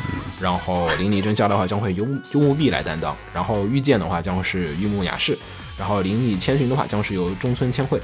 [0.41, 5.39] 然后林里真宵的话将会由幽木碧来担当，然后御剑的话将是玉木雅士，
[5.77, 8.01] 然后林里千寻的话将是由中村千惠。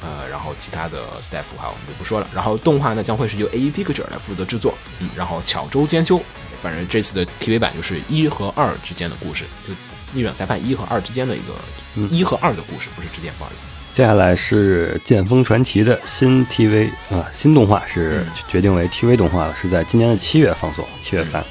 [0.00, 2.28] 呃，然后其他的 staff 哈我们就不说了。
[2.32, 6.20] 然后动画呢将会是由 A E Picture 来负责制作，嗯，然后巧周兼修。
[6.62, 9.74] 反正这次的 TV 版就是一和二之间的故事，就
[10.12, 11.54] 逆转裁判一和二之间的一个、
[11.96, 13.64] 嗯一和二的故事，不是之间，不好意思。
[13.92, 21.44] 接下来是《剑锋传奇》的新 TV 啊、新动画是嗯决定为 TV 动画了，是在今年的七月放送，七月番。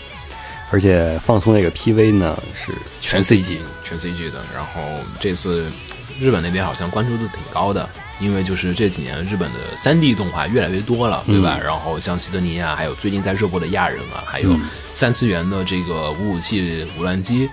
[0.69, 4.43] 而且放送那个 PV 呢是全 CG，全 CG 的。
[4.53, 4.81] 然后
[5.17, 5.71] 这次
[6.19, 7.89] 日本那边好像关注度挺高的，
[8.19, 11.57] 因为就是这几年日本的3 D 动画越来越多了，对吧？
[11.63, 14.61] 然后像西德尼亚，还有最近在热播的亚人啊，还有嗯
[14.93, 17.49] 三次元的这个五武器无乱机，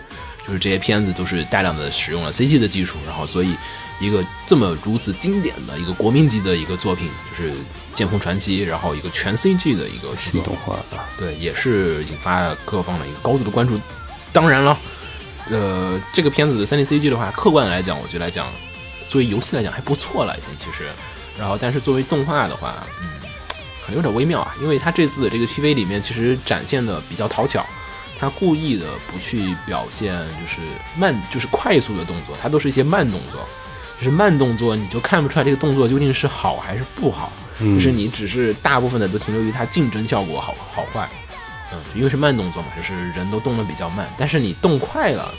[0.47, 3.57] 就是这些片子都是大量的使用了 CG 的技术，然后所以
[4.01, 7.51] 一个这么如此经典的一个国民级的一个作品，就是
[7.95, 13.79] 《剑锋传奇》，然后一个全 CG 的一个新动画啊，对，也是引发各方的一个高度的关注。
[14.33, 14.79] 当然了，
[15.51, 18.47] 呃，这个片子的 3D CG 的话，客观来讲，我觉得来讲，
[19.07, 20.85] 作为游戏来讲还不错了，已经其实。
[21.39, 23.09] 然后，但是作为动画的话，嗯，
[23.85, 27.67] 可能有点微妙啊，因为它这次的这个 PV 里面其实展现的比较讨巧，
[28.19, 30.61] 它故意的不去表现就是
[30.97, 33.41] 慢，就是快速的动作，它都是一些慢动作。
[33.97, 37.33] 就是慢动作，你就看不出来这个动作究竟是好还是不好。
[37.61, 41.09] 嗯就是你只是大部分的都停留于它竞争效果好好坏，
[41.73, 45.33] 嗯，因为是慢动作嘛，就是人都动得比较慢，但是你动快了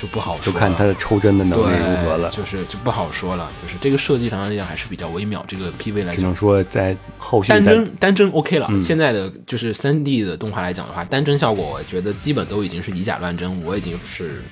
[0.00, 2.30] 就不好说，就看他的抽帧的能力对如何了。
[2.30, 6.34] 就是就不好说了，就是这个设计上来讲还是比较微妙，这个 PV 来讲只能。
[6.34, 14.42] 说在后续再单帧单帧 OK 了，嗯现在的就是三 D 的动画来讲的话，单帧效果我觉得基本都已经是以假乱真，我已经是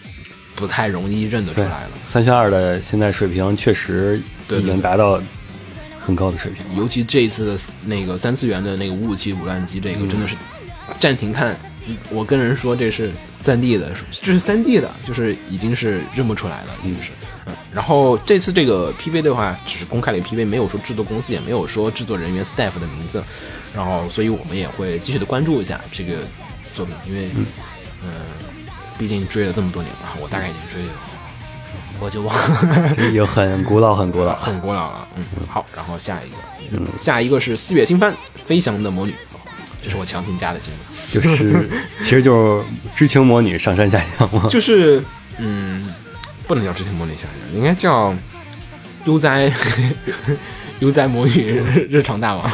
[0.57, 1.91] 不太容易认得出来了。
[2.03, 5.21] 三选二的现在水平确实已经达到
[6.01, 6.75] 很高的水平了。
[6.75, 10.35] 尤其这一次的那个三次元的那个五五七五乱机，这个嗯真的是
[10.99, 11.55] 暂停看。
[12.09, 13.13] 我跟人说这是
[13.45, 17.11] 三 D 的，这是三 D 的，就是已经是认不出来了，已经是。
[17.47, 23.23] 嗯，然后这次这个 PV 的话，只是公开了 PV，没有说制作公司，也没有说制作人员 staff 的名字。
[23.75, 26.15] 然后，所以我们也会继续的关注一下这个
[26.73, 27.29] 作品，因为
[28.03, 28.09] 嗯、
[28.97, 30.95] 毕竟追了这么多年了，我大概已经追了，
[32.01, 32.95] 我就忘了。
[32.97, 34.35] 这已经很古老很古老。
[34.37, 35.09] 很古老了。
[35.17, 36.37] 嗯，好，然后下一个，
[36.79, 38.11] 嗯，下一个是四月新番
[38.43, 39.13] 《飞翔的魔女》，
[39.85, 40.81] 这是我强行加的新闻，
[41.13, 41.69] 就是，
[42.01, 44.47] 其实就是知情魔女上山下乡嘛。
[44.49, 45.05] 就是
[45.37, 45.93] 嗯，
[46.47, 48.15] 不能叫《知情魔女下乡》，应该叫
[49.05, 49.53] 悠哉
[50.81, 52.51] 悠哉魔女日日常大王。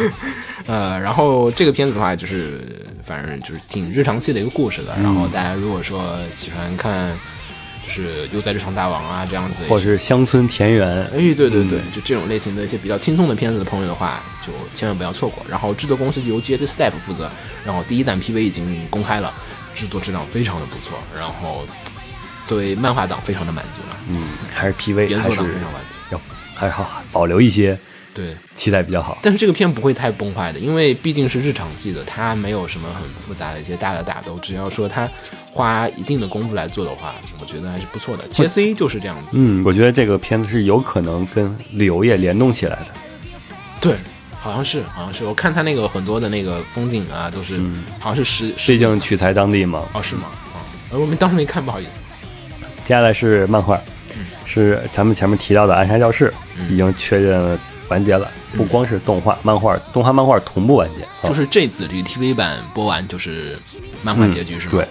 [0.66, 2.60] 呃，然后这个片子的话，就是
[3.04, 4.94] 反正就是挺日常系的一个故事的。
[5.02, 7.16] 然后大家如果说喜欢看
[7.86, 15.44] 就是悠哉日常大王啊这样子，或者是乡村田园，哎，对对对，嗯就这种类型的一些比较轻松的片子的朋友的话，就千万不要错过。
[15.48, 17.30] 然后制作公司由 GS Step 负责，
[17.64, 19.32] 然后第一弹 PV 已经公开了，
[19.74, 21.64] 制作质量非常的不错，然后
[22.44, 24.22] 作为漫画党非常的满足了，嗯，
[24.52, 25.96] 还是 PV，原作党非常满足。
[26.10, 26.20] 要
[26.54, 27.78] 还是好保留一些
[28.14, 29.18] 对，期待比较好。
[29.22, 35.08] 但是这个片不会太崩坏的，因为毕竟是日常系的，它没有什么很复杂的一些大的打斗，只要说它
[35.56, 38.28] 花一定的功夫来做的话，我觉得还是不错的。
[38.28, 42.88] GSA 就是这样子，嗯，我觉得这个片子是有可能跟旅游业联动起来的。
[43.80, 43.96] 对，
[44.38, 47.58] 好像是，好像是，我看他那个很多的那个风景啊，都是、
[47.98, 49.84] 好像是实实毕竟取材当地嘛。
[49.94, 50.24] 哦是吗？
[50.54, 51.98] 啊、呃我们当时没看，不好意思。
[52.84, 53.80] 接下来是漫画，
[54.44, 61.02] 是咱们前面提到的《暗杀教室》嗯已经确认完结了，不光是动画、漫画，动画、漫画同步完结。
[61.02, 63.58] 啊就是这次这个 TV 版播完就是
[64.02, 64.72] 漫画结局、是吗？
[64.72, 64.88] 对，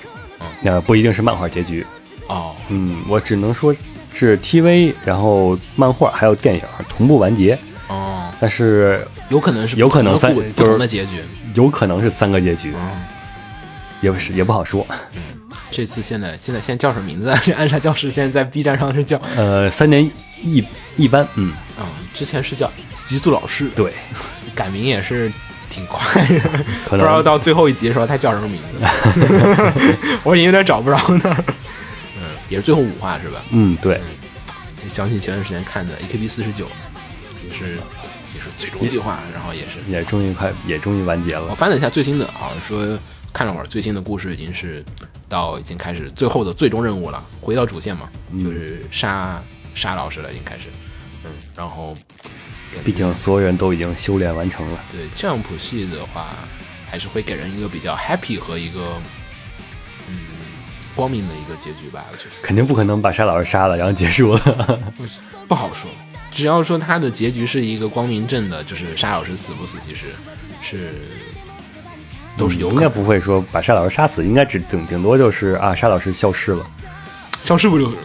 [0.61, 1.85] 那不一定是漫画结局。
[2.27, 3.73] 哦，嗯，我只能说
[4.13, 11.21] 是 TV，然后漫画还有电影同步完结，哦，但是有可能是有可能三就是结局。
[11.53, 13.01] 有可能是三个结局，嗯，
[14.01, 14.85] 也不是也不好说。
[15.71, 17.39] 这次现在现在现在叫什么名字啊？
[17.43, 20.03] 这暗杀教室现在在 B 站上是叫呃，三年
[20.43, 20.63] 一
[20.97, 22.71] 一班，嗯，啊、之前是叫
[23.03, 23.93] 极速老师，对，
[24.53, 25.31] 改名也是
[25.69, 26.39] 挺快的，
[26.89, 28.86] 不知道到最后一集的时候他叫什么名字，
[30.23, 31.45] 我已经有点找不着呢。
[32.17, 33.41] 嗯，也是最后五话是吧？
[33.51, 33.99] 嗯，对，
[34.88, 36.67] 想起前段时间看的 AKB 四十九，
[37.47, 37.73] 也是
[38.34, 39.91] 也是最终计划，然后也是。
[39.91, 41.47] 也终于快，也终于完结了。
[41.49, 42.97] 我翻了一下最新的，好像说
[43.34, 44.84] 看了会儿最新的故事，已经是
[45.28, 48.10] 到已经开始最后的最终任务了，回到主线嘛，
[48.43, 49.41] 就是杀
[49.73, 50.67] 杀老师了，已经开始，
[51.25, 51.97] 嗯，然后
[52.84, 54.80] 毕竟所有人都已经修炼完成了。
[54.91, 56.28] 对 Jump 系的话，
[56.89, 58.95] 还是会给人一个比较 happy 和一个
[60.10, 60.15] 嗯
[60.95, 64.80] 光明的一个结局吧，我觉得肯定不可能把沙老师杀了，然后结束了。
[65.47, 65.89] 不好说。
[66.32, 70.08] 只要说他的结局是一个光明正的，就是沙老师死不死，其实
[70.62, 70.93] 是
[72.36, 76.65] 都是有应该不会说把沙老师杀死，应该只顶顶多就是啊，沙老师消失了。
[77.41, 77.95] 消失不就是？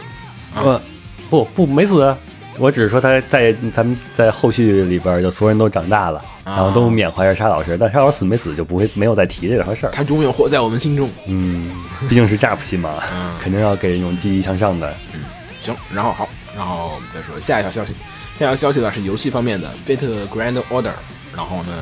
[0.53, 0.81] 啊呃，
[1.29, 2.15] 不不没死，
[2.57, 9.91] 我只是说他在咱们在后续里边，就所有人都长大了，啊然后都缅怀着沙老师，但沙老师死没死就不会没有再提这回事儿。
[9.91, 11.09] 他永远活在我们心中。
[11.27, 11.71] 嗯，
[12.09, 14.93] 毕竟是 JAP 系嘛，嗯肯定要给人一种积极向上的。
[15.13, 15.21] 嗯
[15.61, 17.93] 行，然后好，然后我们再说下一条消息。
[18.39, 20.89] 下一条消息呢是游戏方面的《Fate Grand Order》，
[21.35, 21.73] 然后呢，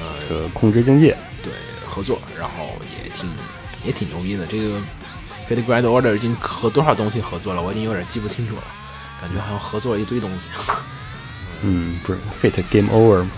[0.00, 1.52] 呃，这个控制境界，对
[1.86, 2.66] 合作，然后
[3.04, 3.30] 也挺
[3.84, 4.44] 也挺牛逼的。
[4.46, 4.64] 这个
[5.48, 8.62] 《Fate Grand Order》已经和多少东西合作了，我已经有点记不清楚了，
[9.20, 10.48] 感觉好像合作了一堆东西。
[11.62, 13.30] 嗯，不是 Fate Game Over 吗？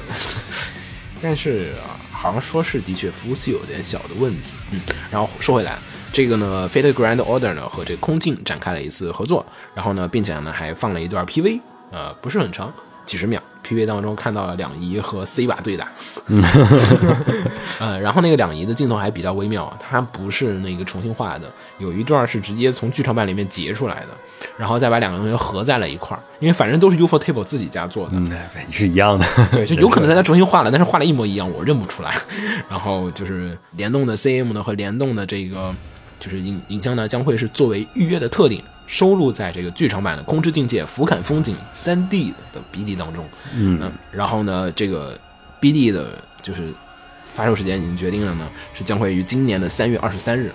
[1.23, 4.51] 但是啊，好像说是的确服务器有点小的问题。
[4.73, 5.79] 嗯，然后说回来，
[6.13, 12.73] 这个呢，《Fate Grand Order》呢和这个空镜展开了一次合作，然后呢，并且呢还放了一段 PV，呃，不是很长，
[13.05, 13.41] 几十秒。
[13.63, 15.87] PV 当中看到了两仪和 C 把对打，
[17.79, 21.47] 呃，然后那个两仪的镜头还比较微妙，它不是那个重新画的，
[21.79, 24.09] 有一段是直接从剧场版里面截出来的，
[24.57, 28.33] 然后再把两个东西合在了一块儿，因为反正都是 UFO Table 自己家做的，嗯，
[28.71, 29.27] 是一样的。
[29.53, 32.13] 对，就有可能是他重新画了，但是画的一模一样，我认不出来。
[32.69, 35.73] 然后就是联动的 CM 呢和联动的这个
[36.19, 38.61] 就是影影像呢，将会是作为预约的特点
[38.91, 43.25] 收录在这个剧场版的《空之境界：俯瞰风景》3D 的 BD 当中。
[43.55, 45.17] 嗯，然后呢，这个
[45.61, 46.73] BD 的就是
[47.21, 50.53] 发售时间已经决定了呢，是将会于今年的三月二十三日。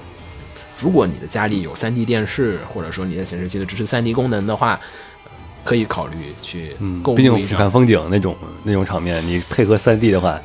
[0.78, 5.32] 如果你的家里有 3D 电视，或者说你的显示器的支持 3D 功能的话，呃
[5.64, 7.58] 可以考虑去嗯购，毕竟入一张。
[7.58, 10.38] 俯瞰风景那种那种场面，你配合三 D 的话，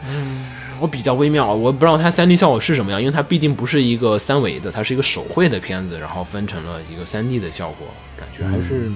[0.80, 8.90] 我比较微妙，我不知道它三 D 效果是什么样，因为它毕竟不是一个三维的，它是一个手绘的片子，然后分成了一个三 D 的效果，感觉还是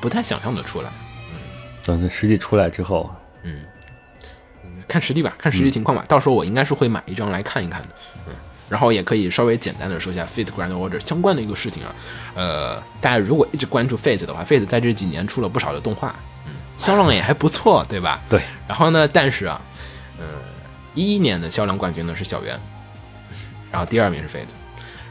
[0.00, 0.90] 不太想象的出来。
[1.32, 1.38] 嗯
[1.84, 3.10] 等它实际出来之后，
[3.42, 3.60] 嗯
[4.86, 6.04] 看实力吧，看实际情况吧。
[6.06, 7.88] 到时候我应该是会买一张来看一看的。
[8.28, 8.34] 嗯，
[8.68, 11.94] 然后也可以稍微简单的说一下 Fate Grand Order 相关的一个事情啊。
[12.34, 16.14] 呃，大家如果一直关注 Fate 的话，Fate 在这几年出了不少的动画，
[16.46, 18.20] 嗯，销量也还不错，对吧？
[18.28, 18.40] 对。
[18.68, 19.60] 然后呢，但是啊，
[20.18, 20.24] 呃，
[20.94, 22.58] 一一年的销量冠军呢是小圆，
[23.70, 24.52] 然后第二名是 Fate，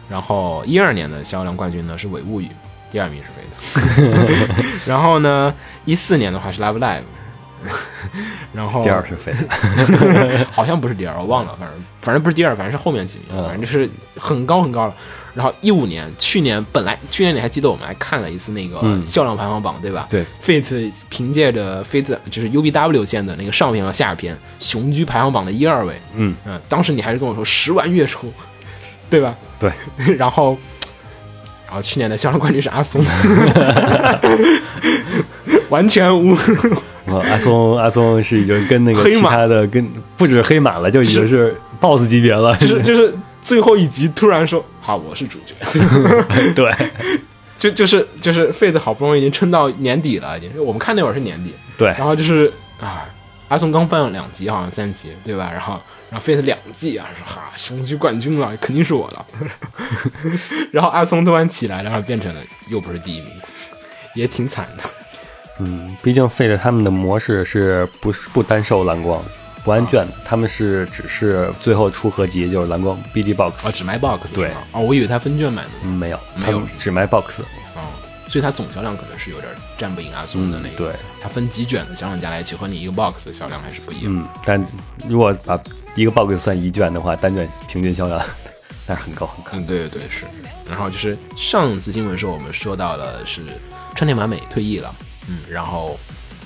[0.09, 2.49] 然后一二年的销量冠军呢是伪物语，
[2.89, 5.53] 第二名是 Fate， 然后呢，
[5.85, 7.03] 一四年的话是 Love Live。
[8.51, 14.95] 然后第二是 Fate，好像不是第二，我忘了，反正反正不是第二，反正是后面几名，嗯反正就是很高很高了。
[15.33, 20.07] 然后一五年，去年本来去年你还记得我们还看了一次那个嗯销量排行榜，对吧？
[20.09, 25.93] 对，Fate 凭借着 Fate 就是 UBW 线的那个上篇和下篇，雄居排行榜的一二位。
[26.15, 28.31] 嗯嗯，当时你还是跟我说十万月初，
[29.09, 29.33] 对吧？
[29.59, 29.71] 对，
[30.17, 30.57] 然后
[31.65, 33.03] 然后去年的销量冠军是阿松，
[35.69, 36.35] 完全无。
[37.07, 42.55] 啊，阿松阿松是已经跟那个其黑马他的跟不止黑马了，就已经是 BOSS 级别了。
[42.57, 45.53] 就是就是最后一集突然说好我是主角，
[46.55, 46.73] 对
[47.57, 52.51] 就就是就是 Fate 好不容易已经撑到年底了，已经我们看那会儿是年底，对然后就是
[52.81, 53.05] 啊，
[53.47, 55.49] 阿松刚放了两集，好像三集对吧？
[55.51, 55.79] 然后
[56.09, 59.25] 然后 Fate 两季啊，说哈雄居冠军了，肯定是我了。
[60.73, 63.31] 然后阿松突然起来，然后变成了又不是第一名，
[64.15, 64.83] 也挺惨的。
[65.59, 69.23] 嗯，毕竟费 e 他们的模式是不是不单售蓝光，
[69.63, 74.61] 不按卷的，他们是只是最后出合集就是蓝光 BD box，、啊，只卖 box 对是吗？
[74.71, 75.69] 哦，我以为他分卷买的。
[75.83, 77.41] 嗯没有，没有只卖 box。
[77.75, 77.81] 哦，
[78.27, 79.47] 所以它总销量可能是有点
[79.77, 80.75] 占不赢阿松的那个。
[80.75, 84.05] 嗯对，它分几卷的销量加在一起和你一个 box 的销量还是不一样。
[84.07, 84.65] 嗯，但
[85.07, 85.59] 如果把
[85.95, 88.19] 一个 box 算一卷的话，单卷平均销量
[88.87, 89.51] 那是很高很高。
[89.53, 90.25] 嗯，对对对，是。
[90.69, 93.41] 然后就是上次新闻时候我们说到了是
[93.93, 94.95] 川田麻美退役了，
[95.27, 95.99] 嗯，然后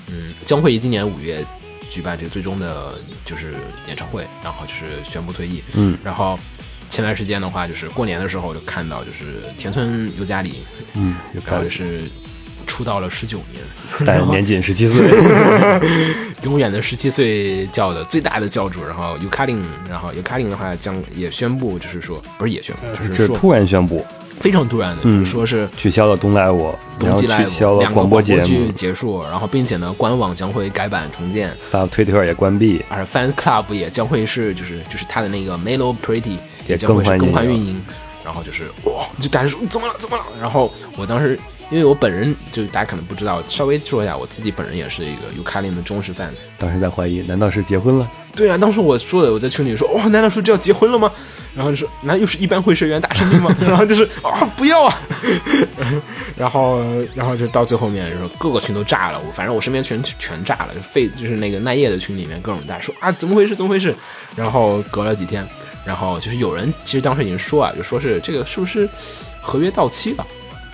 [0.08, 1.44] 嗯，将会于今年五月
[1.96, 2.92] 举办这个最终的
[3.24, 3.54] 就是
[3.88, 6.38] 演唱会，然后就是宣布退役，嗯，然后
[6.90, 11.64] 前段时间的话，就是过年的时候就看到就是田村由佳里，嗯，有然后看。
[11.64, 12.02] 也是
[12.66, 13.62] 出道了十九年，
[14.04, 15.08] 但是年仅十七岁，
[16.42, 24.04] 永远的十七岁教的最大的教主，然后尤卡林，然后尤卡林的话将也宣布，就是说不是也宣布，就是说是突然宣布
[24.40, 31.52] 非常突然的，嗯就是说是取消了东 live，然后冬季 live 取消了两个广播节剧目结束，然后并且呢，官网将会改版重建
[31.90, 36.36] 推特也关闭，而 Fans Club 也将会是就是就是他的那个 Melo Pretty
[36.68, 37.82] 也将会是更更换运营换运营，
[38.24, 40.24] 然后就是哇，就大家说怎么了怎么了？
[40.40, 41.38] 然后我当时
[41.70, 46.42] 因为我本人就大家可能不知道，稍微说一下，我自己本人也是一个 u k a l i n 的忠实 fans。
[46.58, 48.08] 当时在怀疑，难道是结婚了？
[48.36, 51.10] 对啊，当时我说的，我在群里说，哇，难道说就要结婚了吗？
[51.56, 53.50] 然后就说，那又是一般会社员打生病吗？
[53.66, 55.00] 然后就是啊，不要啊！
[56.36, 56.82] 然后，
[57.14, 63.56] 然后就到最后面，就是各个群都炸了，我反正我身边全全炸了，废就是那个奈叶的群里面各种大说啊，怎么回事？
[63.56, 63.94] 怎么回事？
[64.36, 65.48] 然后隔了几天，
[65.82, 68.86] 然后就是有人其实当时已经说啊，就说是这个是不是
[69.40, 70.26] 合约到期了？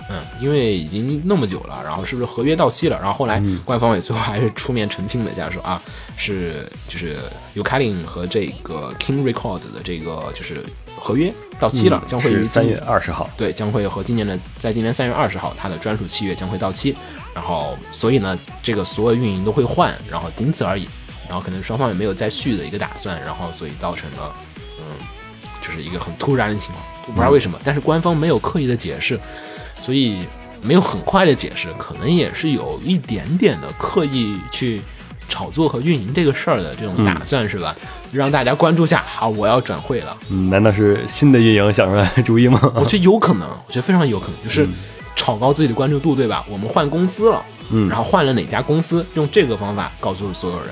[0.09, 2.97] 嗯，因为已经那么久了，然后是不是合约到期了？
[2.99, 5.81] 然后后来官方也最后还是出面澄清了一下，说啊，
[6.17, 7.17] 是就是
[7.53, 10.61] u k a l i n 和这个 King Record 的这个就是
[10.97, 13.29] 合约到期了，将会于三月二十号。
[13.37, 16.95] 对，将会和今年的在今年三月二十号，它的专属契约将会到期，
[17.33, 20.87] 然后所以呢，这个所有运营都会换，然后仅此而已，
[21.27, 24.35] 然后可能双方也没有再续的一个打算，然后所以造成了
[24.79, 24.83] 嗯，
[25.61, 29.19] 就是一个很突然的情况，我不知道为什么，但是官方没有刻意的解释，
[29.83, 30.19] 所以
[30.61, 34.81] 没有很快的解释，可能也是有一点点的刻意去
[35.27, 37.75] 炒作和运营这个事儿的这种打算，是吧？
[38.13, 40.15] 让大家关注下，好，我要转会了。
[40.29, 42.61] 嗯，难道是新的运营想出来的主意吗？
[42.75, 44.67] 我觉得有可能，我觉得非常有可能，就是
[45.15, 46.45] 炒高自己的关注度，对吧？
[46.47, 50.69] 我们换公司了，嗯然后换了哪家公司，用这个方法告诉所有人，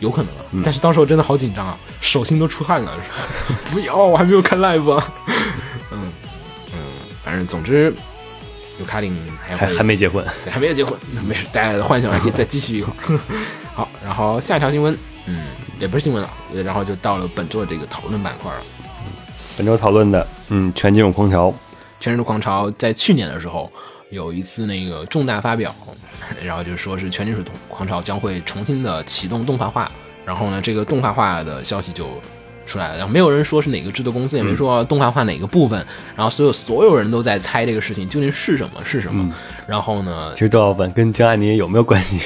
[0.00, 2.92] 有可能但是当时我真的好紧张啊，手心都出汗了，
[3.72, 5.12] 不要，我还没有看 live 啊。
[5.90, 5.98] 嗯
[6.74, 6.78] 嗯，
[7.24, 7.94] 反正总之，
[8.78, 13.20] 有卡丁还还还没结婚，对，还没有结婚，那没事，大家的幻想还可以再继续一会儿。
[13.74, 14.96] 好，然后下一条新闻，
[15.26, 15.46] 嗯，
[15.78, 18.60] 也不是新闻了，呃然后就到了本周的这个讨论板块了。
[19.56, 21.52] 本周讨论的，嗯，全金属狂潮，
[21.98, 23.70] 全金属狂潮在去年的时候
[24.10, 25.74] 有一次那个重大发表，
[26.44, 29.90] 然后就说是全金属狂潮将会重新的启动动画化，
[30.24, 32.20] 然后呢，这个动画化的消息就
[32.66, 35.86] 出来了，然后没有人说是哪个制作公司，也没说动画化哪个部分，
[36.16, 39.32] 然后所有所有人都在猜这个事情究竟是什么是什么，
[39.66, 42.18] 然后呢其，实都要问跟江安妮有没有关系？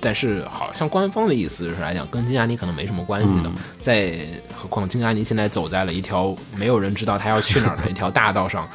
[0.00, 3.50] 但是好像官方的意思是来讲，跟金阿尼可能没什么关系的。
[3.80, 4.18] 再
[4.54, 8.68] 何况金阿尼现在走在了一条没有人知道他要去哪儿的一条大道上，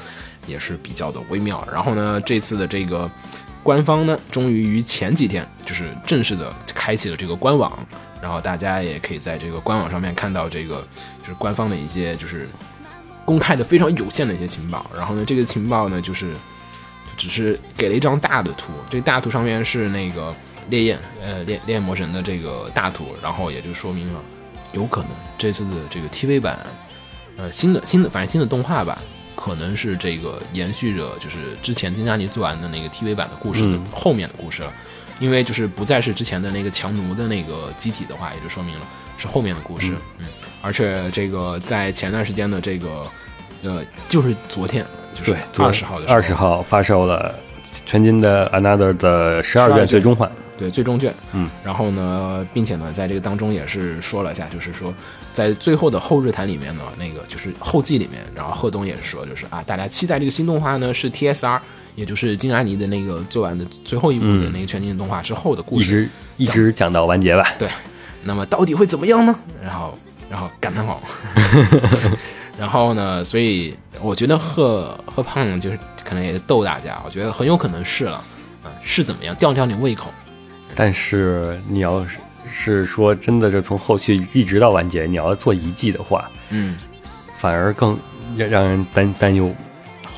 [0.48, 1.68] 也是比较的微妙。
[1.72, 3.10] 然后呢，这次的这个
[3.62, 7.78] 官方呢，终于于前几天就是正式的开启了这个官网，
[8.22, 10.86] 然后大家也可以在这个官网上面看到这个
[11.20, 12.48] 就是官方的一些就是
[13.26, 14.86] 公开的非常有限的一些情报。
[14.96, 16.34] 然后呢，这个情报呢，就是
[17.18, 20.34] 只是给了一张大的图，这大图上面是那个
[20.70, 24.22] 烈焰，呃，烈烈焰魔神的这个大图，然后也就说明了，
[24.74, 26.66] 有可能这次的这个 TV 版，
[27.38, 29.02] 呃，新的新的反正新的动画吧，
[29.36, 34.74] 可能是这个延续着就是之前金佳妮做完的那个 TV 版的故事后面的故事了，
[35.20, 38.86] 因为就是不再是之前的那个强奴的那个机体的话，也就说明了
[39.18, 40.26] 是后面的故事，嗯，
[40.62, 43.06] 而且这个在前段时间的这个，
[43.64, 47.36] 呃，就是昨天，就是对，二十号的时候，二十号发售了
[47.86, 51.14] 全金的 Another 的十二12卷卷最终幻，对，最终卷。
[51.34, 54.94] 嗯，然后呢，并且呢，在这个当中也是说了一下，就是说
[55.34, 61.60] 在最后的后日谈里面呢，那个就是后记里面，然后贺东也是说，就是啊，大家期待这个新动画呢是 TSR，
[62.00, 66.46] 也就是金阿尼的那个做完的最后一部的那个全景动画之后的故事一。
[66.46, 67.46] 直一直讲到完结吧。
[67.60, 67.68] 对，
[68.24, 69.36] 那么到底会怎么样呢？
[69.62, 71.04] 然后，然后感叹号。
[72.58, 78.16] 然后呢，所以我觉得贺贺胖就是可能也逗大家，我觉得很有可能是了，
[78.64, 80.10] 啊、是怎么样吊吊你胃口？
[80.74, 86.78] 但是你要是是说真的，就从后续一直到完结，你要做一季的话，嗯，
[87.38, 88.00] 反而更
[88.38, 89.54] 让让人担担忧。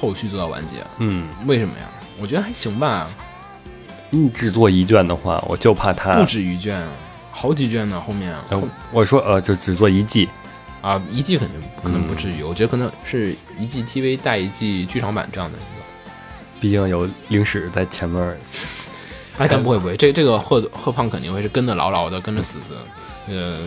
[0.01, 1.85] 后续做到完结，嗯，为什么呀？
[2.19, 3.07] 我觉得还行吧，
[4.09, 6.83] 你只做一卷的话，我就怕它不止一卷，
[7.31, 8.01] 好几卷呢。
[8.01, 8.59] 后面呃
[8.91, 10.27] 我说呃，就只做一季，
[10.81, 16.11] 啊，一季肯定可能不至于，我觉得可能是一季 TV 带一季剧场版这样的一个。
[16.59, 18.35] 毕竟有零史在前面儿。
[19.37, 22.75] 哎，但不会不会，这这个贺贺胖肯定会是跟的牢牢的，跟着死死。
[23.27, 23.59] 呃，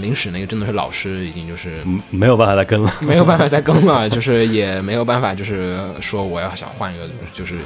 [0.00, 2.92] 临时那个真的是老师，已经就是嗯没有办法再跟了。
[3.02, 7.58] 没有办法再跟了，就是也没有办法，就是说我要想换一个，就是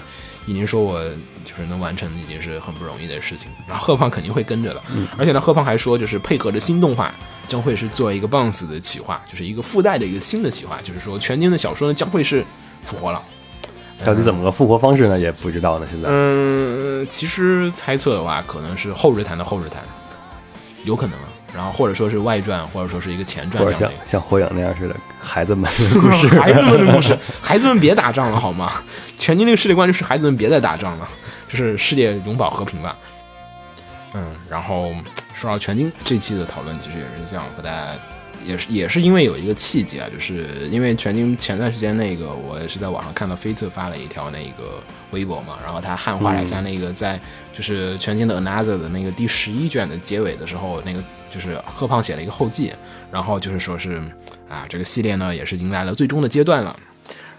[0.46, 1.02] 已经说我
[1.44, 3.50] 就是能完成，已经是很不容易的事情。
[3.66, 4.82] 然后贺胖肯定会跟着的，
[5.16, 7.14] 而且呢，贺胖还说，就是配合着新动画，
[7.46, 12.44] 将会是做一个 Bounce 的企划，就是一个附带的一个新的企划，就是说全金的小说呢将会是
[12.84, 13.22] 复活了。
[14.04, 15.18] 到底怎么个复活方式呢？
[15.18, 15.86] 也不知道呢。
[15.90, 19.82] 现在，嗯，其实猜测的话，可能是后日谈的后日谈，
[20.84, 21.27] 有可能啊。
[21.54, 23.78] 然后或者说是外传，或者说是一个前传或者。
[23.78, 25.70] 像像火影那样似的，孩子们的
[26.00, 26.28] 故事。
[26.28, 28.72] 孩子们的故事，孩子们别打仗了好吗？
[29.18, 31.08] 全金这个世界观就是孩子们别再打仗了，
[31.48, 32.96] 就是世界永保和平吧。
[34.14, 34.94] 嗯，然后
[35.34, 37.88] 说到全金这期的讨论，其实也是想和大家，
[38.44, 47.20] 也是也是因为有一个契机啊，就是因为全金前段时间那个我也是在网上看到菲特发了一条那个微博嘛，然后他汉化了一下那个在
[47.52, 52.72] 就是全金的 Another 的那个第十一卷的结尾的时候，那个就是贺胖写了一个后记，
[53.10, 54.02] 然后就是说是
[54.48, 56.78] 啊这个系列呢也是迎来了最终的阶段了。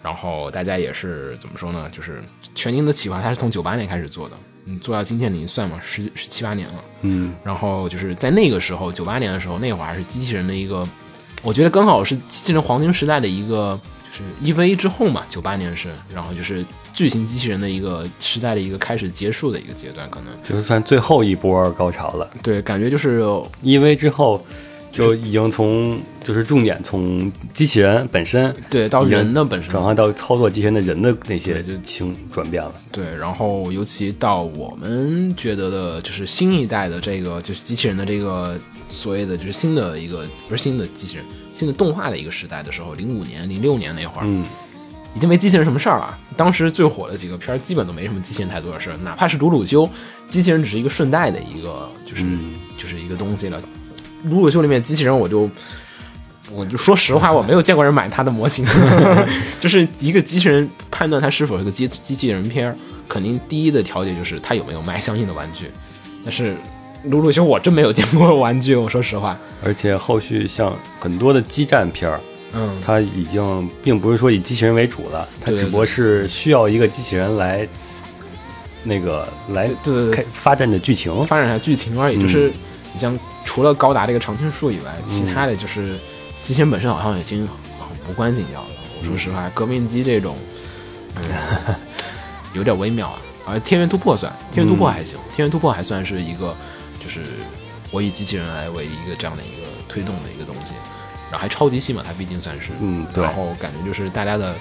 [0.02, 1.90] 然后大家也是怎么说呢？
[1.92, 2.24] 就是
[2.56, 6.84] 全境的企划，它是从九八年开始做的，嗯，做到今天你算嘛，十十七八年了。
[7.02, 10.88] 嗯，然后就是在那个时候，九八年的时候，那会儿还是机器人的一个，
[11.42, 13.78] 我觉得刚好是机器人黄金时代的一个，
[14.10, 16.66] 就是 EVA 之后嘛，九八年是，然后就是
[17.00, 22.30] 巨型机器人的一个时代的一个开始结束的一个阶段，可能就算最后一波高潮了。
[22.44, 23.24] 对，感觉就是
[23.62, 24.46] 因为之后
[24.92, 32.70] 就已经从就是重点从机器人本身对到人的本身转换到操作机器人的人的那些就情转变了。
[32.92, 44.44] 对，然后尤其到我们觉得的，就是新一代的这个，就是机器人的这个所谓的就是新的一个不是新的机器人，新的动画的一个时代的时候，零五年、零六年那会儿，嗯，
[45.20, 46.18] 已经没机器人什么事儿了。
[46.38, 49.88] 当时最火的几个片儿，基本都没什么机器人太多的事儿，哪怕是鲁鲁修，
[50.30, 53.62] 机器人只是一个顺带的一个，就是、嗯就是一个东西了。
[54.24, 55.50] 鲁鲁修里面机器人，我就
[56.54, 58.66] 我就说实话，我没有见过人买它的模型，
[59.60, 62.76] 就是一个机器人判断它是否是个机机器人片儿，
[63.10, 65.70] 肯定第一的条件就是它有没有卖相应的玩具。
[66.24, 66.56] 但是
[67.04, 72.22] 鲁鲁修我真没有见过玩具，我说实话，而且后续像很多的激战片儿，
[72.54, 77.68] 嗯，它已经并不是说以机器人为主了，它只不过是需要一个机器人来
[78.84, 81.26] 那个来对对对开发展的剧情。
[81.26, 82.18] 发展一下剧情而已。
[82.18, 82.52] 嗯就是
[82.92, 85.98] 你像除了高达这个常青树以外，其他的就是
[86.42, 88.70] 机器人本身好像已经很无关紧要了。
[89.00, 90.36] 我说实话，革命机这种，
[91.16, 91.24] 嗯，
[92.54, 93.22] 有点微妙啊。
[93.46, 96.56] 而天元突破算，天元突破还行，天元突破还算是一个，
[97.00, 97.22] 就是
[97.92, 100.74] 我以机器人来为一个这样的一个推动的一个东西，
[101.30, 104.56] 然后还超级细嘛，它毕竟算是，嗯对然后感觉就是大家的。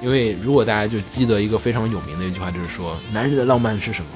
[0.00, 4.10] 因为如果大家就记得一个非常有名的一句话，就是说男人的浪漫是什么？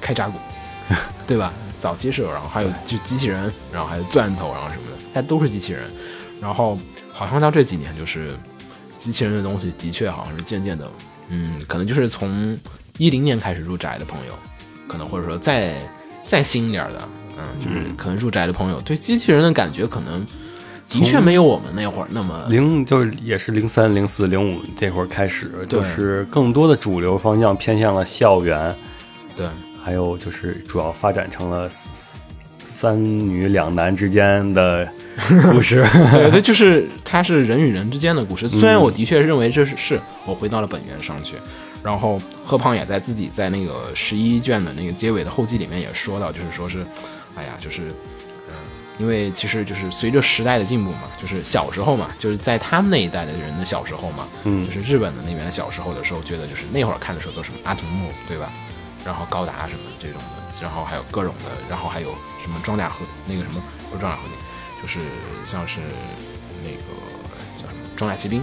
[0.00, 0.36] 开扎古，
[1.24, 1.52] 对吧？
[1.78, 5.88] 早期是有，然后还有就机器人，然后还有钻头，然后什么的，它都是机器人。
[6.40, 6.76] 然后
[7.12, 8.36] 好像到这几年，就是
[8.98, 10.90] 机器人的东西的确好像是渐渐的，
[11.28, 12.58] 嗯，可能就是从
[12.98, 14.32] 一零年开始入宅的朋友，
[14.88, 15.74] 可能或者说再
[16.26, 20.26] 再新一点的，嗯，就是可能入宅的朋友对机器人的感觉可能
[20.90, 28.74] 的确没有我们那会儿那么零就是也是零三、零四、零五这会儿开始，就是更多的主流方向偏向了校园，
[29.34, 29.46] 对
[29.82, 32.20] 还有就是主要发展成了三
[32.62, 34.86] 三女两男之间的
[35.50, 35.84] 故事。
[36.12, 38.48] 对对， 就是它是人与人之间的故事。
[38.48, 41.36] 虽然我的确认为这是是我回到了本源上去，
[41.82, 46.84] 然后贺胖也在自己在那个十一卷的那个结尾的后记里面也说到，就是说是，
[47.36, 47.94] 哎呀，就是，嗯，
[48.98, 58.52] 因为其实就是随着时代的进步嘛，就是小时候嘛，就是在他们那一代的人的小时候嘛，嗯就是日本的那边小时候的时候，觉得就是那会儿看的时候都是阿童木，对吧？
[59.04, 64.36] 然后高达什么这种的，然后还有各种的，然后还有什么装甲核那个什么不是装甲核定，
[64.80, 65.00] 就是
[65.44, 65.80] 像是
[66.62, 66.84] 那个
[67.56, 68.42] 叫什么装甲骑兵，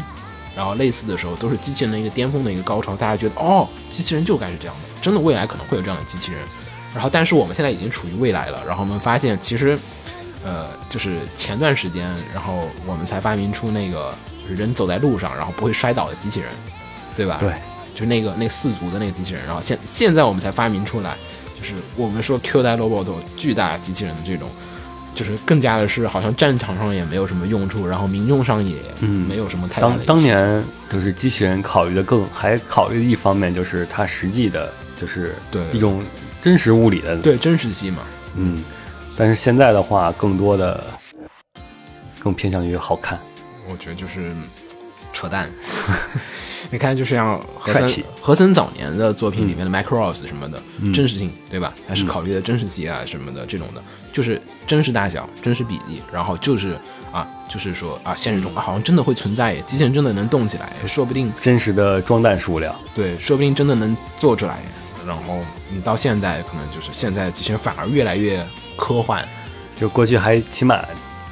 [0.55, 6.41] 然后类似的时候都是机器人的一个巅峰的一个高潮，大家觉得哦，机器人就该是这样的，真的未来可能会有这样的机器人。
[6.93, 9.79] 然后但是我们现在已经处于未来了，然后我们发现其实，
[10.43, 14.13] 呃，就是前段时间，然后我们才发明出那个
[14.49, 16.49] 人走在路上然后不会摔倒的机器人，
[17.15, 17.37] 对吧？
[17.39, 17.53] 对，
[17.93, 21.15] 就那个那四足的那个机器人，然后现现在我们才发明出来，
[21.59, 24.49] 就是我们说 Q 代 robot 巨大机器人的这种，
[25.13, 35.61] 就是更加的是好像战场上也没有什么用处，然后民用上也嗯没有什么太大的当当年就是机器人考虑的更还考虑的一方面就是它实际的，就是对。
[35.71, 36.03] 一种
[36.41, 38.01] 真实物理的，对真实性嘛，
[38.35, 38.63] 嗯，
[39.21, 40.83] 但是现在的话，更多的
[42.17, 43.19] 更偏向于好看，
[43.69, 44.31] 我觉得就是
[45.13, 45.47] 扯淡。
[46.71, 50.91] 你看，就像和森和森早年的作品里面的 Macross 什么的，嗯。
[50.91, 51.71] 真实性对吧？
[51.87, 56.75] 还是考虑的真实性啊什么的这种的，就是真实大小、真实比例，然后就是
[57.11, 64.57] 啊，就是说啊，现实中啊好像真的会存在耶，机器人真的能动起来，说不定真实的装弹数量，对，说不定真的能做出来。
[65.05, 68.43] 然后你到现在，可能就是现在机器人反而越来越
[68.81, 69.23] 科幻。
[69.79, 70.79] 就过去还起码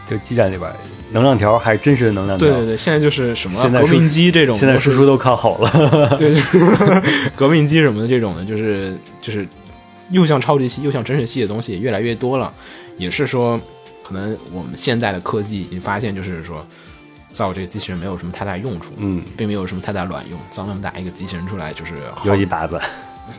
[0.08, 0.72] 就基站里边
[1.12, 6.42] 能量条还是真实的能量条，对对对，现在就是什么现在革命机这种，现在输出都靠吼了，对，
[7.36, 9.48] 革命机什么的这种的，就是就是
[10.10, 12.52] 又像超级系又像真实系的东西也越来越多了，
[12.98, 13.60] 也是说，
[14.04, 16.66] 可能我们现在的科技已经发现，就是说
[17.28, 22.26] 造这个机器人没有什么太大用处，嗯，并没有什么太大卵用，造那么大一个机器人出来就是好。
[22.26, 22.82] 有一把子，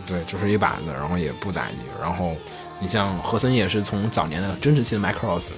[0.07, 1.79] 对，就是一把子，然后也不咋地。
[2.01, 2.37] 然后
[2.81, 5.51] 你像和森也是从早年的真实系的 Macross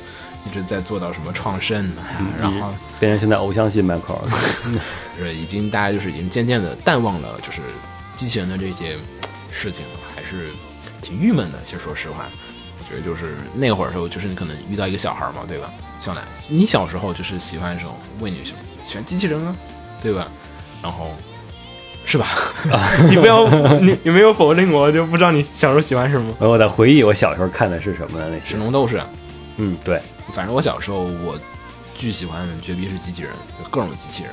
[0.45, 2.03] 一直在做到什么创圣啊，
[2.39, 4.29] 然后变成现在偶像系 Macross，
[5.17, 7.63] 就是已经大家就是已经渐渐的淡忘了就是
[8.15, 8.97] 机器人的这些
[9.51, 10.51] 事情了，还是
[11.01, 11.59] 挺郁闷的。
[11.65, 12.27] 其实说实话，
[12.79, 15.71] 我觉得就是那会儿时候，就是你可能遇到一个小孩嘛，对吧？
[16.01, 17.95] 小男，你小时候就是喜欢什么？
[18.19, 18.59] 问你什么？
[18.85, 19.55] 喜欢机器人啊，
[20.03, 20.27] 对吧？
[20.83, 21.13] 然后
[22.05, 22.27] 是吧？
[22.71, 23.49] 啊 你不要
[23.81, 26.35] 你你没有否定我，就不知道你小时候喜欢什么。
[26.39, 28.19] 我在回忆我小时候看的是什么？
[28.21, 29.01] 那些，神龙斗士，
[29.57, 30.01] 嗯，对，
[30.33, 31.39] 反正我小时候我
[31.95, 33.31] 巨喜欢绝逼是机器人，
[33.71, 34.33] 各种机器人。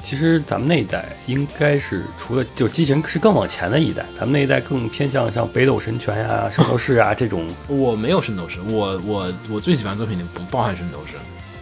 [0.00, 11.14] 其实咱们那一代应该是除了就机器人是更往前的一代，咱们那一代更偏向像北斗神拳呀、 圣斗士啊这种，我没有圣斗士，我我我最喜欢的作品里不包含圣斗士，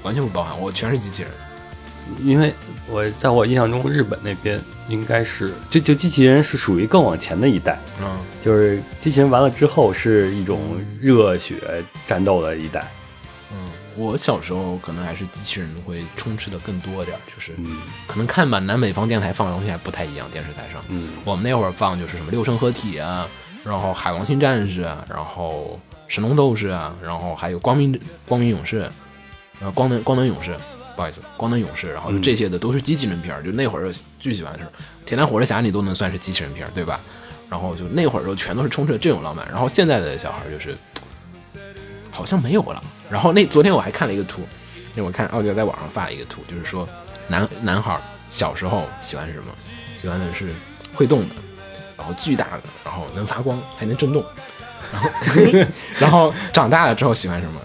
[0.03, 1.30] 完全不包含，我全是机器人。
[2.22, 2.52] 因为
[2.88, 11.56] 我在我印象中，日本那边应该是就就机器人是属于更往前的一代，嗯，就是机器人完了之后是一种热血
[12.06, 12.86] 战斗的一代，
[13.52, 17.78] 嗯，我小时候可能还是机器人会充斥的更多点儿，就是嗯。
[18.06, 23.28] 可能看吧，南北方电台放的东西还不太一样，电视台上，嗯，我们那会儿放就是什么六神合体啊，
[23.64, 28.78] 然后海王星战士啊，然后神龙斗士啊，然后还有光明光明勇士，
[29.61, 30.56] 然后光能光能勇士，
[30.97, 34.66] 不好意思，光能勇士，然后嗯这些的都是机器人片儿，就那会儿巨喜欢的是
[35.07, 37.01] 铁胆火车侠，你都能算是机器人片儿，对吧？
[37.49, 40.76] 然后就那会儿的时候全都是充斥着这种浪漫，然后现在的小孩就是
[42.11, 42.82] 好像没有了。
[43.11, 44.43] 然后那昨天我还看了一个图，
[44.95, 46.88] 因为我看奥迪在网上发了一个图，就是说
[47.26, 49.47] 男男孩小时候喜欢什么？
[49.97, 50.49] 喜欢的是
[50.95, 51.34] 会动的，
[51.97, 54.24] 然后巨大的，然后能发光，还能震动。
[54.93, 55.11] 然后
[55.99, 57.61] 然后长大了之后喜欢什么？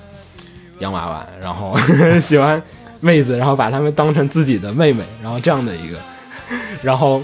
[0.80, 1.78] 洋娃娃，然后
[2.19, 2.61] 喜欢
[3.01, 5.99] 妹子，然后把她们当成自己的妹妹，然后这样的一个，
[6.81, 7.23] 然后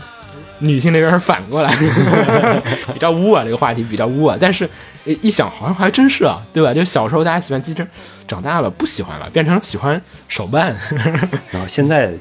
[0.60, 1.74] 女性那边是反过来，
[2.94, 4.38] 比较污啊，这个话题比较污啊。
[4.40, 4.70] 但是
[5.06, 6.74] 一想，好像还真是啊，对吧？
[6.74, 7.88] 就小时候大家喜欢机器人，
[8.28, 10.76] 长大了不喜欢了，变成喜欢手办
[11.52, 12.14] 然后现在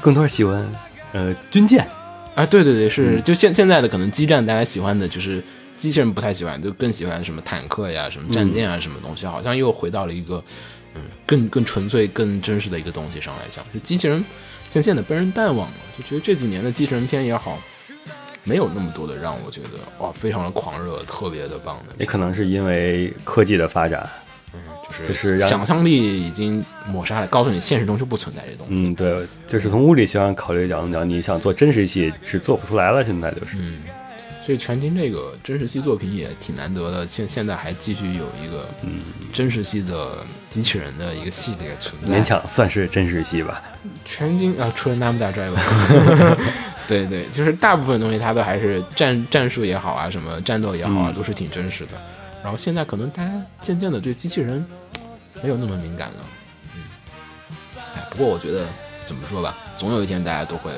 [0.00, 0.64] 更多是喜欢
[1.12, 1.86] 呃军舰，
[2.34, 2.46] 啊。
[2.46, 5.42] 对对对，是就现现在的可能基站大家喜欢的就是
[5.76, 10.42] 机器人不太喜欢，就更喜欢什么坦克呀、什么战舰啊、什么东西，好像又回到了一个
[10.94, 14.24] 嗯更更纯粹、更真实的一个东西上来讲，就机器人
[14.68, 17.58] 渐渐的被人淡忘了，就觉得这几年的机器人片也好。
[18.44, 19.68] 没有那么多的让我觉得
[20.00, 24.04] 哇，非常的狂热，特别的棒的，也可能是因为科技的发展，
[24.88, 28.74] 就是就是让想象力已经抹杀了，告诉你现实中就不存在这东西。
[28.74, 33.82] 嗯，对，就是从物理学上考虑讲讲，你想做真实戏是做不出来了，现在就是，嗯，
[34.44, 39.00] 所以全金这个真实系作品也挺难得的，现现在还继续有一个嗯，
[39.32, 40.18] 真实系的
[40.48, 42.18] 机器人的一个系列存在。
[42.18, 43.62] 勉强算是真实系吧。
[44.04, 46.36] 全金啊，除了 Namda Driver，
[46.88, 51.92] 对对，就是大部分东西它都还是战战术也好啊，什么战斗也好啊，嗯都是挺真实的。
[52.42, 54.64] 然后现在可能大家渐渐的对机器人
[55.40, 56.24] 没有那么敏感了，
[56.74, 56.82] 嗯，
[57.94, 58.66] 哎，不过我觉得
[59.04, 60.72] 怎么说吧，总有一天大家都会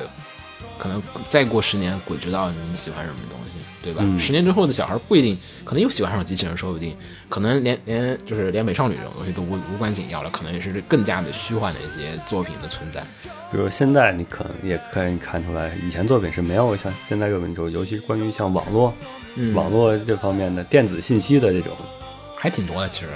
[0.77, 4.01] 可能再过十年，鬼知道你喜欢什么东西，对吧？
[4.03, 4.19] 嗯。
[4.19, 6.95] 十年之后的小孩不一定，可能又喜欢上机器人，说不定，
[7.29, 13.01] 可能连连就是连美少女这种东西都无无关紧要了，可能也是更加的虚幻的一些作品的存在。
[13.51, 18.93] 比如现在你可能也可以看出来，以前作品是没有像现在热门中，尤其是关于像网络、
[19.35, 19.53] 嗯。
[19.53, 21.71] 网络这方面的电子信息的这种，
[22.37, 23.07] 还挺多的，其实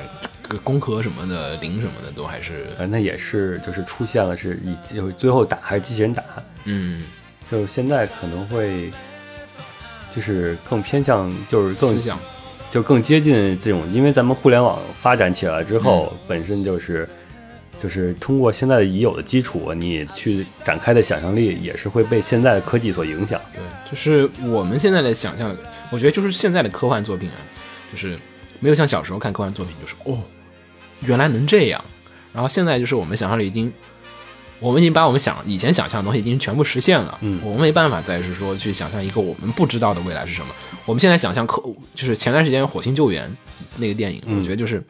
[0.64, 6.24] 工科什么的、零什么的都还是，呃，那也是就是出现了是以就最后打还是机器人打，
[6.64, 7.04] 嗯，
[7.50, 8.92] 就现在可能会
[10.14, 12.20] 就是更偏向就是更思想，
[12.70, 17.08] 就更接近这种，因为咱们互联网发展起来之后，本身就是
[17.82, 23.42] 就是通过现在已有的基础，你去展开的想象力也是会被现在的科技所影响。
[23.54, 25.56] 对，就是我们现在的想象，
[25.90, 27.38] 我觉得就是现在的科幻作品啊，
[27.92, 28.18] 就是
[28.60, 30.22] 没有像小时候看科幻作品，就是哦，
[31.02, 31.84] 原来能这样。
[32.32, 33.74] 然后现在就是我们想象力已经，
[34.60, 37.18] 我们已经把我们想以前想象的东西已经全部实现了。
[37.22, 40.54] 嗯我们没办法再是说去想象一个我们不知道的未来是什么。
[40.86, 41.62] 我们现在想象科，
[41.96, 43.28] 就是前段时间《火星救援》
[43.78, 44.84] 那个电影，嗯我觉得就是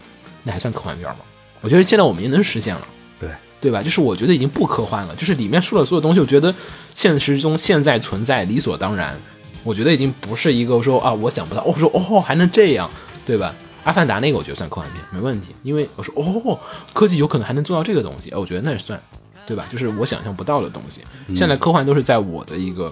[0.43, 1.19] 那还算科幻片吗？
[1.61, 2.87] 我觉得现在我们已经能实现了。
[3.19, 3.29] 对，
[3.61, 3.81] 对吧？
[3.83, 6.53] 就是我觉得已经不科幻了，就是里面说的所有东西，我觉得
[6.93, 9.15] 现实中现在存在理所当然。
[9.63, 12.89] 我觉得已经不是一个说啊，我想不到，哦，说哦还能这样，
[13.25, 13.53] 对吧？
[13.83, 16.57] 阿凡达那个我觉得算科幻片，没问题，因为我说哦，
[16.93, 19.01] 科技有可能还能做到这个东西，哦我觉得那也算，
[19.49, 19.65] 对吧？
[19.71, 21.01] 就是我想象不到的东西。
[21.35, 22.91] 现在科幻都是在我的一个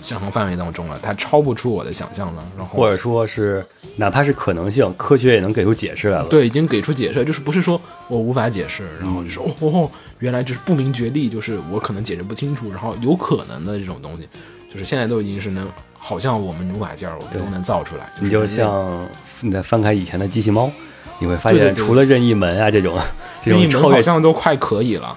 [0.00, 6.28] 想象范围当中了，它超不出我的想象了，然后或者说是哪怕是可能性，科学也能给出解释来了。
[6.28, 9.90] 对，已经给出解释，就是不是说我无法解释，然后就说、哦哦，
[10.20, 14.28] 原来就是不明觉厉，就是我可能解释不清楚，然后有可能的这种东西，
[14.72, 15.66] 就是现在都已经是能，
[15.98, 18.08] 好像我们努把劲儿，我们都能造出来。
[18.20, 19.04] 你就像
[19.40, 20.70] 你再翻开以前的机器猫，
[21.18, 22.96] 你会发现除了任意门啊这种
[23.42, 25.16] 这任意门好种超越像都快可以了，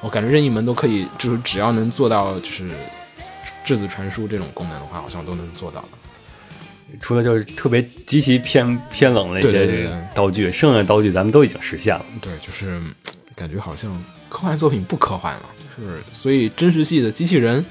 [0.00, 2.70] 我感觉任意门都可以，就是只要能做到就是
[3.64, 5.88] 质子传输这种功能的话，好像都能做到了。
[7.00, 12.04] 除了就是特别极其偏偏冷的一些道具，剩下的道具咱们都已经实现了。
[12.20, 12.80] 对，就是
[13.34, 13.92] 感觉好像
[14.28, 15.42] 科幻作品不科幻了，
[15.76, 17.64] 就是所以真实系的机器人，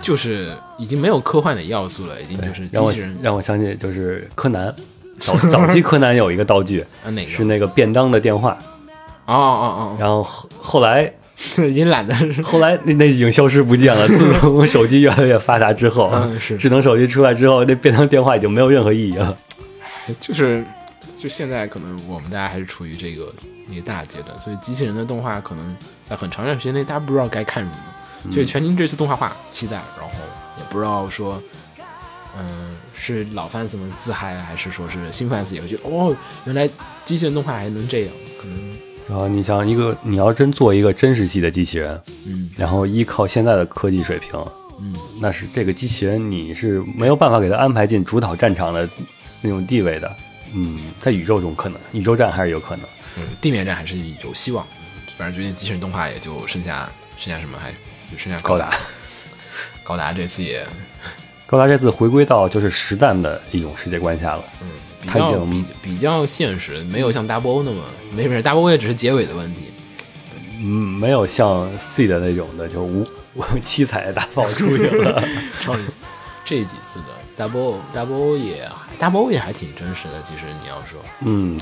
[0.00, 4.72] 就是已经没有科幻的要素了，已经就是机让我器人让我想起就是柯南，
[5.18, 6.84] 早早期柯南有一个道具
[7.26, 8.56] 是那个便当的电话，
[9.34, 11.04] 哦哦哦 然后后后来
[11.56, 14.06] 哦，已经懒得后来那那已经消失不见了。
[14.08, 19.36] 自从手机越来越发达之后，嗯是智能手机出来之后，那便当电话已经没有任何意义了。
[20.18, 20.64] 就是
[21.14, 23.32] 就现在可能我们大家还是处于这个
[23.68, 27.70] 一个大阶段，所以机器人的动画可能在很长一段时间内大家不知道该看什
[28.26, 30.10] 么，所以全金这次动画化期待，然后
[30.58, 31.40] 也不知道说。
[32.38, 36.14] 嗯，是老 fans 们自嗨，还是说是新 fans 也会觉得哦，
[36.44, 36.68] 原来
[37.04, 38.12] 机器人动画还能这样？
[38.40, 38.76] 可能，
[39.10, 44.30] 然后你想一个，你要真做一个真实系的机器人，嗯然后依靠现在的科技水平，
[44.80, 48.88] 嗯，那是这个机器人你是没有办法给它安排进主导战场的
[49.42, 50.16] 那种地位的。
[50.54, 52.86] 嗯，在宇宙中可能，宇宙战还是有可能。
[53.16, 54.64] 嗯，地面战还是有希望。
[55.16, 57.72] 反正最近机器人动画也就剩下剩下什么，还
[58.12, 58.70] 就剩下高达。
[59.82, 60.64] 高达这次也
[61.48, 64.44] 高达这次回归到就是实弹的一种世界观下了。
[64.62, 64.68] 嗯
[65.02, 69.72] 比较它已经比比较现实，没有像 Double O 那么没事，Double O 也只是结尾的问题。
[70.62, 75.22] 嗯，没有像 C 的那种的，就无无七彩的大炮出去了。
[75.62, 75.82] 超级
[76.44, 81.58] 这几次的 Double Double 也还 Double 也还挺真实的，其实你要说，嗯，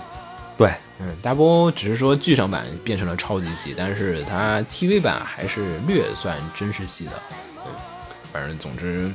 [0.57, 7.13] 对，嗯，Double 只是说剧场版变成了超级系，但是它 TV 版还是略算真实系的。
[7.67, 7.73] 嗯，
[8.33, 9.13] 反正总之，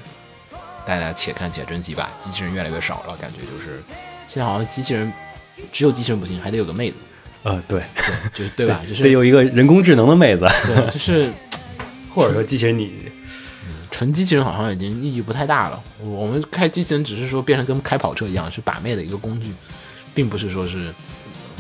[0.86, 2.11] 大家且看且珍惜吧。
[2.19, 3.84] 机器人越来越少了，感觉就是
[4.29, 5.11] 现在好像机器人
[5.71, 6.97] 只有机器人不行，还得有个妹子，
[7.43, 8.79] 呃，对，对，就是对吧？
[8.87, 11.29] 就是得有一个人工智能的妹子，对，就是
[12.09, 12.93] 或者说机器人你
[13.91, 15.79] 纯机器人好像已经意义不太大了。
[16.01, 19.51] 我们开机器人只是说变成跟开跑车一样，是把妹的一个工具，
[20.15, 20.93] 并不是说是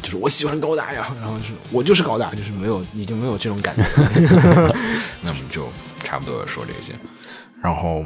[0.01, 3.83] 就是我喜欢高达呀，然后是我就是高达，就是没有已经没有这种感觉。
[5.21, 5.67] 那么就
[6.03, 6.93] 差不多说这些，
[7.61, 8.05] 然后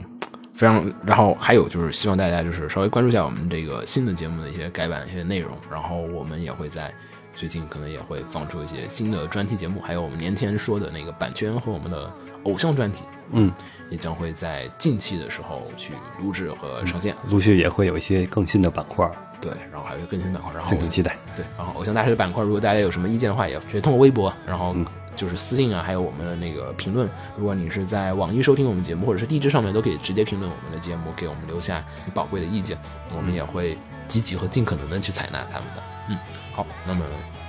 [0.56, 6.92] 非常，然后还有就是希望大家就是稍微关注一下我们这个新的节目的一些改版的一些内容，然后我们也会在。
[7.38, 12.12] 最近可能也会放出一些新的专题节目，还有我们年前说的那个版权和我们的
[12.44, 13.52] 偶像专题，嗯，
[13.92, 17.16] 也将会在近期的时候去录制和上线。
[17.30, 19.08] 陆续也会有一些更新的板块，
[19.40, 21.16] 对，然后还有更新板块，然后敬请期待。
[21.36, 24.84] 对，然后偶像大师的板块，如果大家有什么意见的话，也可以通过微博，然后嗯
[25.16, 27.08] 就是私信啊，还有我们的那个评论。
[27.38, 32.76] 如果你是在网易收听我们节目，或者是荔枝上面，都可以直接评论我们的节目，给我们留下你宝贵的意见，
[33.16, 33.78] 我们也会
[34.08, 35.84] 积极和尽可能的去采纳他们的。
[36.10, 36.47] 嗯，好，
[36.86, 37.04] 那么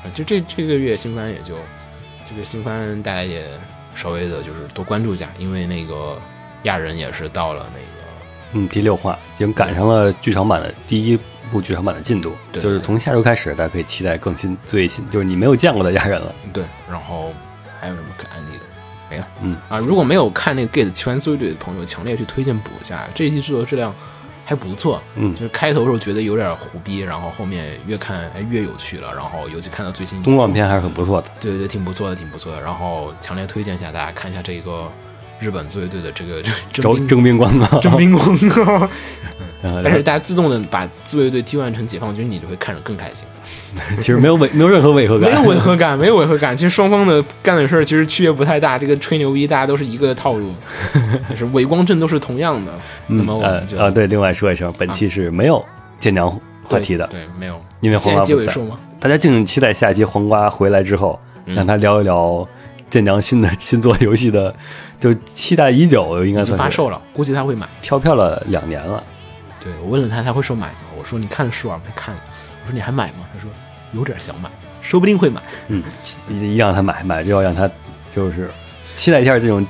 [0.05, 1.55] 呃就这这个月新番也就
[2.29, 3.47] 这个新番大家也
[3.95, 6.21] 稍微的就是多关注一下，因为那个
[6.65, 8.09] 亚人也是到了那个
[8.53, 11.19] 嗯，第六话已经赶上了剧场版的第一
[11.51, 16.35] 部剧场版的进度，对就是从下周开始，大家可以期待更新最新，就是你没有见过的亚人了。
[16.53, 17.33] 对，然后
[17.81, 18.65] 还有什么可安利的？
[19.11, 19.29] 没了。
[19.43, 23.09] 嗯啊，如果没有看那个《Gate 奇幻自卫队》的朋友，强烈去推荐补一下。
[23.15, 23.95] 这一季制作质量
[24.49, 31.29] 还不错，嗯就是开头时候觉得有点胡逼，然后后面越看哎越有趣了，然后尤其看到最新动乱片还是很不错的。
[31.39, 32.63] 对对对，挺不错的，挺不错的。
[32.63, 34.91] 然后强烈推荐一下大家看一下这个
[35.39, 36.43] 日本自卫队的这个
[36.73, 43.27] 这招征征兵官吧，征兵广告，呃 但是大家自动的把自卫队替换成解放军，你就会看着更开心。
[43.99, 46.57] 其实没有违，没有任何违和感，没有违和感， 没有违和感。
[46.57, 50.53] 其实双方的干的事儿其实区别不太大，这个吹牛逼大家都是一个套路，
[51.31, 52.73] 就是伪光正都是同样的。
[53.09, 55.65] 那嗯么呃啊，对，另外说一声，本期是没有
[55.99, 56.31] 舰娘
[56.63, 58.53] 话题的，对，没有，因为黄瓜不在。
[59.01, 62.47] 大家敬请期待下期黄瓜回来之后，嗯让他聊一聊
[62.91, 64.55] 舰娘新的新作游戏的，
[65.01, 67.67] 就期待已久，应该算是发售了，估计他会买。
[67.83, 69.03] 跳票了两年了。
[69.61, 70.79] 对我问了他，他会说买吗？
[70.99, 71.87] 我说你看了试玩没？
[71.95, 72.21] 看了。
[72.63, 73.27] 我说你还买吗？
[73.33, 73.51] 他说
[73.93, 74.51] 有点想买，
[74.83, 75.43] 说不定会买。
[75.69, 75.83] 嗯，
[76.29, 77.71] 一让他买买就要让他
[78.11, 78.51] 就是
[78.97, 79.67] 期待一下这种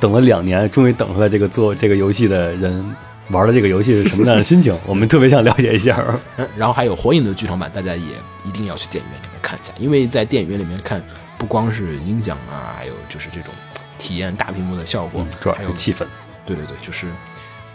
[0.00, 2.96] 等了两年终于等出来这个做这个游戏的人
[3.28, 6.02] 玩了这个游戏是什么样的心情， 我们特别想了解一下。
[6.36, 8.12] 嗯，然后还有火影的剧场版，大家也
[8.44, 11.02] 一定要去电影院里面看一下，因为在电影院里面看，
[11.36, 13.52] 不光是音响啊，还有就是这种
[13.98, 16.06] 体验大屏幕的效果，主要还有气氛。
[16.46, 17.06] 对对对，就是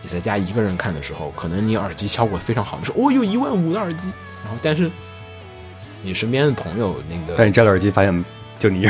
[0.03, 4.11] 你在家一个人看的时候，可能你耳机效果非常好，你说哦有一万五的耳机，
[4.43, 4.91] 然后但是
[6.03, 8.25] 你身边的朋友那个但你摘了耳机发现
[8.59, 8.85] 就你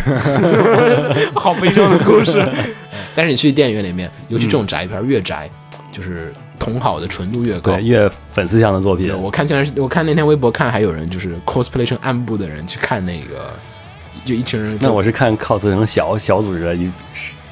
[1.34, 2.43] 好悲伤的故事，
[3.16, 5.49] 但是你去电影院里面，尤其这种宅片越宅，
[5.91, 7.84] 就是同好的纯度越高对，。
[7.84, 13.53] 越粉丝向的作品对，，我看现在我看那天微博看还有人就是 cosplay 成暗部的人去看那个，
[14.26, 14.78] 就一群人。
[14.82, 16.91] 那我是看 cos 成小小组织的一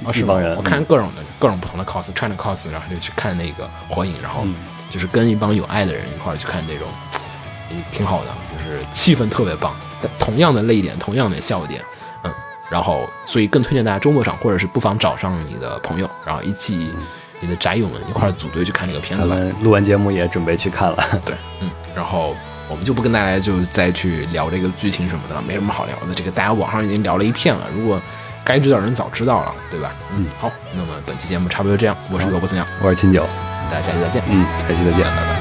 [0.03, 4.55] 哦是吗我看各种的各种不同的 cos，穿着 cos，然后就去看那个火影，然后嗯
[4.89, 6.87] 就是跟一帮有爱的人一块儿去看这种，
[7.69, 9.73] 也挺好的，就是气氛特别棒。
[10.17, 11.79] 同样的泪点，同样的笑点，
[12.23, 12.33] 嗯，
[12.69, 16.91] 然后所以更推荐大家周末上，或者是不妨找上你的朋友，然后一起
[17.39, 19.35] 你的宅友们一块儿组队去看这个片子吧。
[19.61, 21.21] 录完节目也准备去看了。
[21.23, 22.35] 对，嗯，然后
[22.67, 26.15] 我们就不跟大家就再去聊这个剧情什么的了，没什么好聊的。
[26.15, 28.01] 这个大家网上已经聊了一片了，如果
[28.43, 29.91] 该知道的人早知道了，对吧？
[30.15, 33.25] 嗯，好，那么本期节目差不多就这样，我是萝卜子鸟，我是秦九，
[33.69, 34.99] 大家下期再见，嗯，下期再见。
[34.99, 35.40] 拜拜。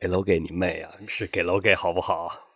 [0.00, 0.90] 给楼给你妹啊！
[1.06, 2.49] 是给楼给好不好？